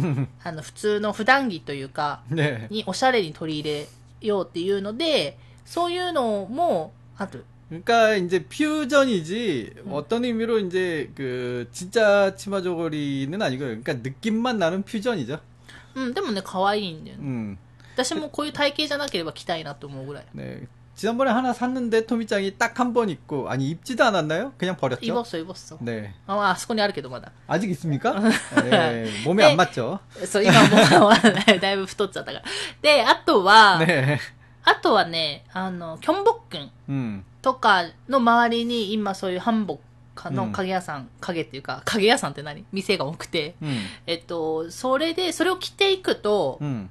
[0.45, 2.69] あの、普通の普段着というか、 네.
[2.71, 3.87] におしゃれに取り入れ
[4.21, 7.39] ようっていうので、そういうのも、あと、
[7.71, 9.93] 그러니까 이제 퓨전이지 음.
[9.93, 13.81] 어떤 의미로 이제 그 진짜 치마조거리는 아니고요.
[13.83, 15.41] 그러니까 느낌만 나는 퓨전이죠.
[15.95, 17.23] うん、でもね、可愛いんだよね。
[17.23, 17.59] 음.
[17.95, 20.27] 私もこういう体型じゃなければ着たいなと思うぐらい。
[20.35, 20.67] 네.
[20.97, 24.53] 지난번에 하나 샀는데 토미짱이 딱 한 번 입고 아니 입지도 않았나요?
[24.59, 25.05] 그냥 버렸죠.
[25.07, 25.79] イボッソ、イボッソ。
[25.83, 26.13] 네.
[26.27, 27.33] あ、あそこにあるけどまだ。
[27.49, 28.13] 아직 있습니까?
[28.71, 29.07] 네.
[29.25, 29.51] 몸에 네.
[29.53, 30.01] 안 맞죠.
[30.27, 30.53] そう、今
[31.01, 32.45] もう、 だいぶ太っちゃったから。
[32.83, 34.19] で、あとは、 네.
[34.65, 37.25] あとはね、あの、キョンボックン 음.
[37.41, 39.79] とかの周りに今そういうハンボッ
[40.15, 43.79] クのうん影屋さん、影っていうか、影屋さんって何店が多くて、 음.
[44.07, 46.91] えっと、それで、それを着ていくと、 음.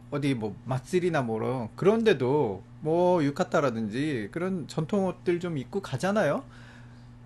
[0.11, 6.43] 어디 뭐 맛들이나 뭐로 그런데도 뭐 유카타라든지 그런 전통 옷들 좀 입고 가잖아요.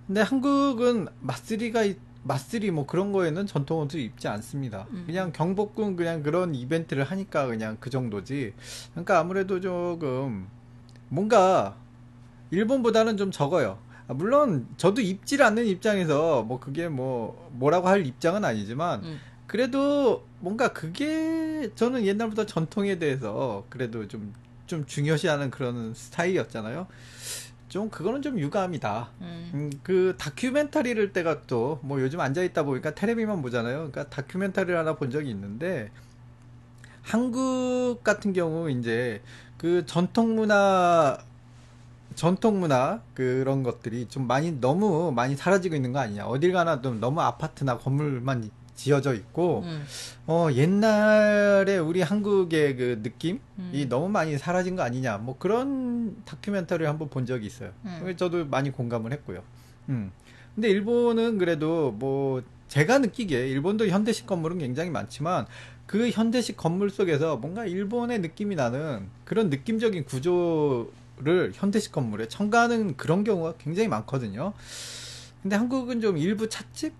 [0.05, 1.83] 근데 한국은 맛들이가
[2.23, 4.88] 맛들이 뭐 그런 거에는 전통 옷을 입지 않습니다.
[4.91, 5.03] 음.
[5.05, 8.53] 그냥 경복궁 그냥 그런 이벤트를 하니까 그냥 그 정도지.
[8.91, 10.47] 그러니까 아무래도 조금
[11.09, 11.75] 뭔가
[12.51, 13.79] 일본보다는 좀 적어요.
[14.07, 19.19] 아, 물론 저도 입질 않는 입장에서 뭐 그게 뭐 뭐라고 할 입장은 아니지만 うん。
[19.48, 24.34] 그래도 뭔가 그게 저는 옛날부터 전통에 대해서 그래도 좀,
[24.68, 26.88] 좀 중요시하는 그런 스타일이었잖아요.
[27.70, 29.10] 좀 그거는 좀 유감이다.
[29.22, 29.52] うん。
[29.54, 33.89] 음, 그 다큐멘터리를 때가 또 뭐 요즘 앉아 있다 보니까 테레비만 보잖아요.
[33.91, 35.91] 그러니까 다큐멘터리를 하나 본 적이 있는데
[37.02, 39.22] 한국 같은 경우 이제
[39.58, 41.18] 그 전통 문화
[42.16, 46.26] 전통 문화 그런 것들이 좀 많이 너무 많이 사라지고 있는 거 아니냐.
[46.28, 53.86] 어딜 가나 좀 너무 아파트나 건물만 지어져 있고 うん。어 옛날에 우리 한국의 그 느낌이 음.
[53.89, 55.17] 너무 많이 사라진 거 아니냐.
[55.17, 57.71] 뭐 그런 다큐멘터리를 한번 본 적이 있어요.
[57.86, 58.13] 음.
[58.17, 59.41] 저도 많이 공감을 했고요.
[59.89, 60.11] 음.
[60.53, 65.45] 근데 일본은 그래도 뭐 제가 느끼기에 일본도 현대식 건물은 굉장히 많지만
[65.86, 73.23] 그 현대식 건물 속에서 뭔가 일본의 느낌이 나는 그런 느낌적인 구조를 현대식 건물에 첨가하는 그런
[73.23, 74.53] 경우가 굉장히 많거든요.
[75.43, 76.93] 근데 한국은 좀 일부 찻집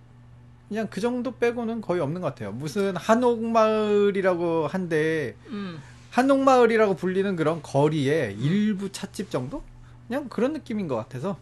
[0.69, 2.53] 그냥 그 정도 빼고는 거의 없는 것 같아요.
[2.53, 5.81] 무슨 한옥마을이라고 한데 うん。
[6.11, 9.63] 한옥마을이라고 불리는 그런 거리에 일부 찻집 정도?
[10.09, 11.37] 그냥 그런 느낌인 것 같아서.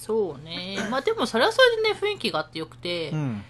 [0.00, 0.76] そうね。
[0.90, 3.42] まあでもそれはそれでね、雰囲気があってよくて、 음.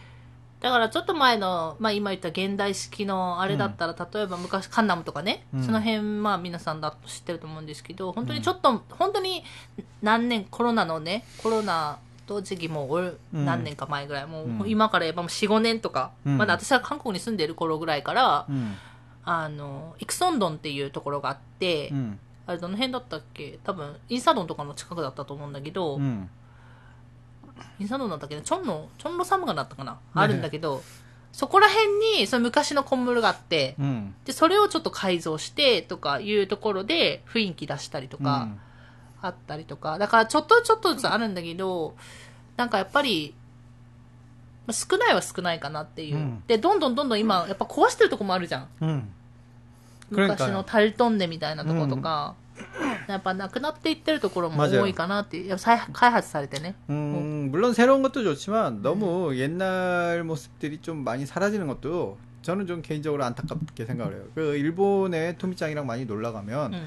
[0.60, 9.42] だからちょっと前の、まあ今言った現代式のあれだったら、例えば昔カンナムとかね、うんその辺まあ皆さんだと知ってると思うんですけど、本当にちょっと、本当に
[10.02, 16.37] 何年コロナのね、コロナ 同時期もう何年か前ぐらい、もう今から言えばもう45年とか、うん。
[16.37, 18.75] まだ私は韓国に住んでる頃ぐらいから、うん。
[19.23, 22.19] あのイクソンドンっていうところがあって、うん。
[22.45, 23.59] あれどの辺だったっけ？
[23.63, 26.29] 多分インサドンとかの近くだったと思うんだけど、うん。
[27.79, 28.35] インサドンだったっけ？
[28.35, 30.83] なチョンロチョンロサムガだったかな、あるんだけど
[31.31, 34.15] そこら辺にその昔のコンムルがあって、うん。
[34.25, 38.49] でそれをちょっと改造してとかいうところで雰囲気出したりとか、
[39.26, 41.94] あったりとか、だからちょっとちょっとずつあるんだけど、
[42.56, 43.34] なんかやっぱり、
[44.66, 46.16] まあ少ないは少ないかなっていう。
[46.16, 48.68] うんで、どんどんどんどん今、やっぱ壊してるとこもあるじゃん。
[48.80, 48.88] うん。
[48.88, 49.08] うん。
[50.12, 52.34] 그러니까요 昔のタルトンネみたいなとことか、
[53.08, 55.48] やっぱなくなっていってるところも 맞아요 多いかなっていう。
[55.48, 56.74] やっぱ再開発されてね。
[56.90, 63.24] 음, 물론 새로운 것도 좋지만 너무 옛날 모습들이 좀 많이 사라지는 것도 저는 좀 개인적으로
[63.24, 64.22] 안타깝게 생각을 해요.
[64.34, 66.86] 그 일본에 토미짱이랑 많이 놀러 가면 うん。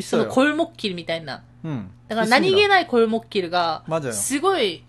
[0.00, 0.28] その 있어요.
[0.28, 1.42] コルモッキルみたいな。
[1.64, 2.68] 음, だから何気 있습니다.
[2.68, 4.12] ないコルモッキルが、 맞아요.
[4.12, 4.84] すごい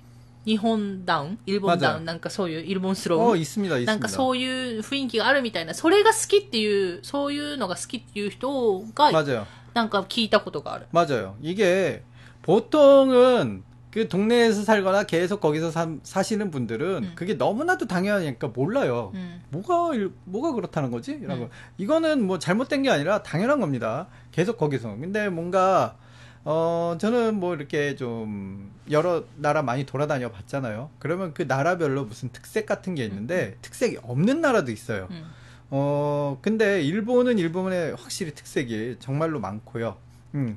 [0.45, 4.10] 日本ダウン일본다운 맞아요 なんかそういう、イルボンスロ 어 ー 있습니다, なんか 있습니다.
[4.10, 5.74] そういう雰囲気があるみたいな。
[5.74, 9.45] それが好きっていう、そういうのが好きっていう人が、 맞아요.
[9.74, 10.88] なんか聞いたことがある。
[10.91, 11.36] 맞아요.
[11.41, 12.04] 이게
[12.43, 17.12] 보통은 그 동네에서 살거나 계속 거기서 사, 사시는 분들은 음.
[17.14, 19.12] 그게 너무나도 당연하니까 몰라요.
[19.14, 19.43] 음.
[19.51, 19.90] 뭐가
[20.24, 21.20] 뭐가 그렇다는 거지?
[21.22, 21.51] 라고 음.
[21.76, 24.07] 이거는 뭐 잘못된 게 아니라 당연한 겁니다.
[24.32, 24.97] 계속 거기서.
[24.97, 25.97] 근데 뭔가
[26.43, 30.88] 어 저는 뭐 이렇게 좀 여러 나라 많이 돌아다녀 봤잖아요.
[30.99, 33.59] 그러면 그 나라별로 무슨 특색 같은 게 있는데 음, 음.
[33.61, 35.07] 특색이 없는 나라도 있어요.
[35.11, 35.30] 음.
[35.68, 39.99] 어 근데 일본은 일본의 확실히 특색이 정말로 많고요.
[40.34, 40.57] 음,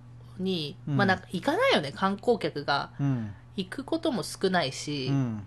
[0.40, 2.90] に、うんまあなんか行かないよね、観光客が。
[3.00, 5.40] 음, 行くことも少ないし、 음,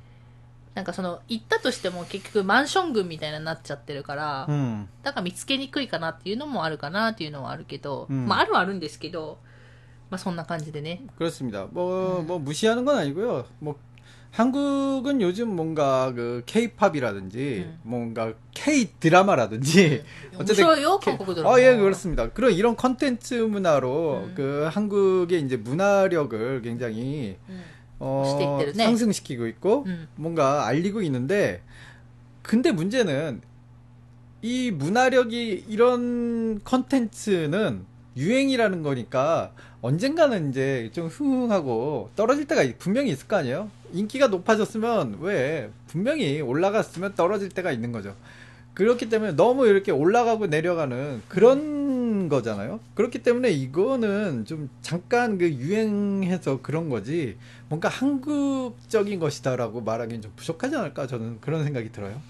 [0.73, 9.37] なんかその、行ったとしても結局マンション群みたいになっちゃってるから、 음, だから見つけにくいかなっていうのもあるかなっていうのはあるけど、うんまああるはあるんですけど、
[10.09, 11.01] まあそんな感じでね。
[11.19, 11.67] 그렇습니다.
[11.71, 13.45] 뭐, 뭐 무시하는 건 아니고요.
[13.59, 13.77] 뭐
[14.34, 17.78] 한국은 요즘 뭔가 그 K-팝이라든지 음.
[17.84, 20.02] 뭔가 K 드라마라든지
[20.34, 21.50] 어쨌든 무서워요, K- 한국 드라마.
[21.54, 22.30] 어, 예, 그렇습니다.
[22.30, 24.32] 그런 이런 컨텐츠 문화로 음.
[24.34, 27.62] 그 한국의 이제 문화력을 굉장히 うん
[28.00, 28.58] 어.
[28.74, 30.08] 상승시키고 있고 음.
[30.16, 31.62] 뭔가 알리고 있는데
[32.42, 33.40] 근데 문제는
[34.42, 43.36] 이 문화력이 이런 컨텐츠는 유행이라는 거니까 언젠가는 이제 좀 흥흥하고 떨어질 때가 분명히 있을 거
[43.36, 43.70] 아니에요?
[43.94, 48.14] 인기가 높아졌으면 왜 분명히 올라갔으면 떨어질 때가 있는 거죠.
[48.74, 52.80] 그렇기 때문에 너무 이렇게 올라가고 내려가는 그런 거잖아요.
[52.94, 57.36] 그렇기 때문에 이거는 좀 잠깐 그 유행해서 그런 거지
[57.68, 62.20] 뭔가 한국적인 것이다라고 말하기는 좀 부족하지 않을까 저는 그런 생각이 들어요.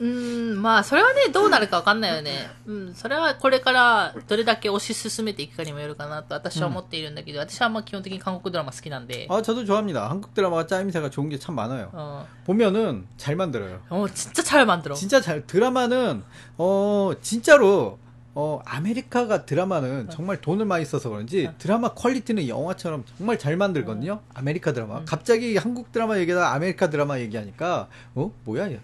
[0.00, 2.50] うーん、まあ、それはね、どうなるかわかんないよね。
[2.66, 9.26] うん、それはこれからどれだけ推し進めていくかにもよるかなと私は思っているんだけど、私はまあ基本的に韓国ドラマ好きなんで。
[9.30, 10.10] 아 저도 좋아합니다.
[10.10, 11.90] 한국 드라마가 짜임새가 좋은 게 참 많아요.
[11.94, 12.44] うん。
[12.44, 13.80] 보면은 잘 만들어요.
[13.88, 14.94] 어, 진짜 잘 만들어.
[14.94, 16.22] 진짜 잘 드라마는
[16.58, 17.98] 어 진짜로
[18.34, 24.20] 어 아메리카가 드라마는 정말 돈을 많이 써서 그런지 드라마 퀄리티는 영화처럼 정말 잘 만들거든요.
[24.34, 24.98] 아메리카 드라마.
[24.98, 25.04] 음.
[25.06, 28.80] 갑자기 한국 드라마 얘기하다 아메리카 드라마 얘기하니까 어 뭐야 얘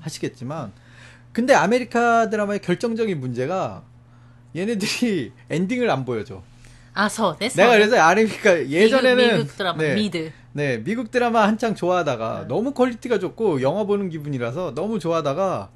[0.00, 0.72] 하시겠지만
[1.32, 3.84] 근데 아메리카 드라마의 결정적인 문제가
[4.54, 6.42] 얘네들이 엔딩을 안 보여줘.
[6.92, 10.32] 아, 서 내가 그래서 아메리카 그러니까 예전에는 미국, 미국 드라마 네, 미드.
[10.52, 12.48] 네, 미국 드라마 한창 좋아하다가 음.
[12.48, 15.70] 너무 퀄리티가 좋고 영화 보는 기분이라서 너무 좋아하다가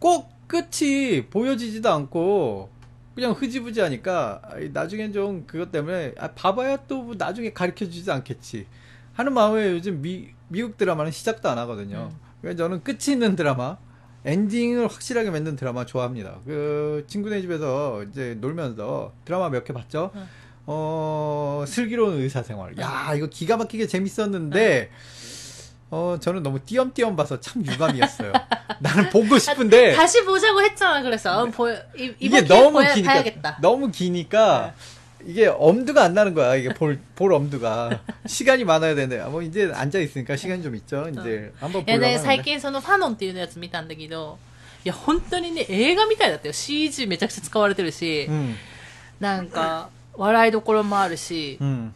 [0.00, 2.70] 꼭 끝이 보여지지도 않고
[3.14, 4.42] 그냥 흐지부지하니까
[4.72, 8.66] 나중엔 좀 그것 때문에 아, 봐봐야 또 나중에 가르쳐 주지도 않겠지
[9.14, 12.10] 하는 마음에 요즘 미, 미국 드라마는 시작도 안 하거든요.
[12.12, 12.27] 음.
[12.48, 13.76] 그래서 저는 끝이 있는 드라마
[14.24, 16.38] 엔딩을 확실하게 맺는 드라마 좋아합니다.
[16.46, 20.10] 그 친구네 집에서 이제 놀면서 드라마 몇 개 봤죠.
[20.14, 20.26] 응.
[20.66, 22.78] 어 슬기로운 의사생활.
[22.78, 24.90] 야 이거 기가 막히게 재밌었는데
[25.90, 28.32] 어, 저는 너무 띄엄띄엄 봐서 참 유감이었어요.
[28.80, 31.02] 나는 보고 싶은데 다시 보자고 했잖아.
[31.02, 33.58] 그래서 어, 보, 이, 이게 너무 기니까 봐야겠다.
[33.60, 34.74] 너무 기니까
[35.25, 36.55] 이게 엄두가 안 나는 거야.
[36.55, 41.07] 이게 볼, 볼 엄두가 시간이 많아야 되는데 아, 뭐 이제 앉아 있으니까 시간이 좀 있죠.
[41.09, 42.43] 이제 한번 いや 보려고 ね、最 하는데.
[42.43, 44.37] 近そのファノンっていうやつ見たんだけど、
[44.83, 46.53] いや、本当にね、映画みたいだったよ。
[46.53, 48.55] CG めちゃくちゃ使われてるし、 음,
[49.21, 51.93] なんか、笑いどころもあるし、 음,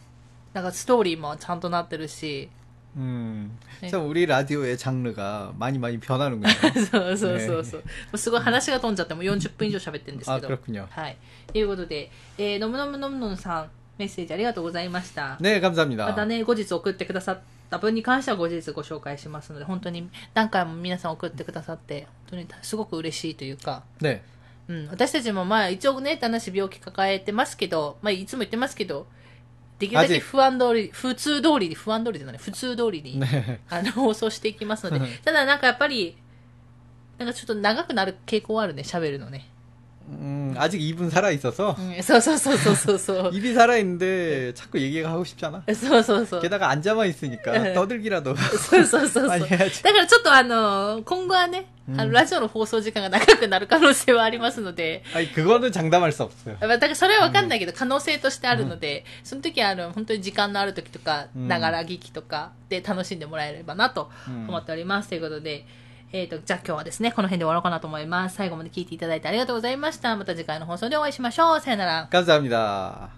[0.54, 2.48] なんかストーリーもちゃんとなってるし、
[2.96, 3.58] 음.
[3.82, 3.90] 네.
[3.90, 6.50] 참 우리 라디오의 장르가 많이 많이 변하는군요.
[6.90, 7.82] そうそうそうそう。
[7.82, 10.56] もうすごい話が飛んじゃってもう40分以上喋ってるんですあ、けど。
[10.56, 10.88] 그렇군요.
[10.90, 11.18] はい。
[11.52, 15.38] ということで、えー、のむのむのむのむさん、メッセージありがとうございました。
[15.40, 16.06] 네, 감사합니다.
[16.08, 17.40] またね、後日送ってくださっ
[17.70, 24.22] た分に関しては後日ご紹介しますので、本当に何回も皆さん送ってくださって、本当にすごく嬉しいというか、 네.
[24.70, 29.06] うん、私たちもまあ一応ね、旦那氏病気抱えてますけど、まあいつも言ってますけど、
[29.82, 33.60] できるだけ 아직 不安通り、普通通りに、不安通りじゃない、普通通りに、 네.
[33.70, 36.18] あの、 放送していきますのでうん、ただなんかやっぱり、
[37.18, 39.48] なんかちょっと長くなる傾向はあるね、喋るのね。
[40.10, 43.32] 음, 아직 입은 살아 있어서 うん、そうそうそうそうそうそ う。
[43.34, 45.64] 입이 살아 있는데 자꾸 얘기가 하고 싶잖아.
[45.76, 46.42] そうそうそう。
[46.42, 47.74] 게다가 앉아만 있으니까 네.
[47.74, 49.28] 떠들기라도 そうそうそうそう。
[49.28, 49.84] 많이 だ 해야지.
[49.84, 51.66] からちょっとあの、今後はね、
[51.98, 56.58] あの、ラジオの放送時間が長くなる可能性はありますので、 아니 그거는 장담할 수 없어요.
[56.60, 65.10] まあだからそれはわかんないけど、可能性としてあるので、その時はあの、本当に時間のある時とか、うんながら聞きとかで楽しんでもらえればなとうん思っております。
[65.10, 65.66] ということで、
[66.12, 68.36] えっ、と、じゃあ今日はですね、この辺で終わろうかなと思います。
[68.36, 70.16] 最後まで聞いていただいてありがとうございました。
[70.16, 71.60] また次回の放送でお会いしましょう。
[71.62, 72.08] さよなら。
[72.12, 73.10] 감사합니다.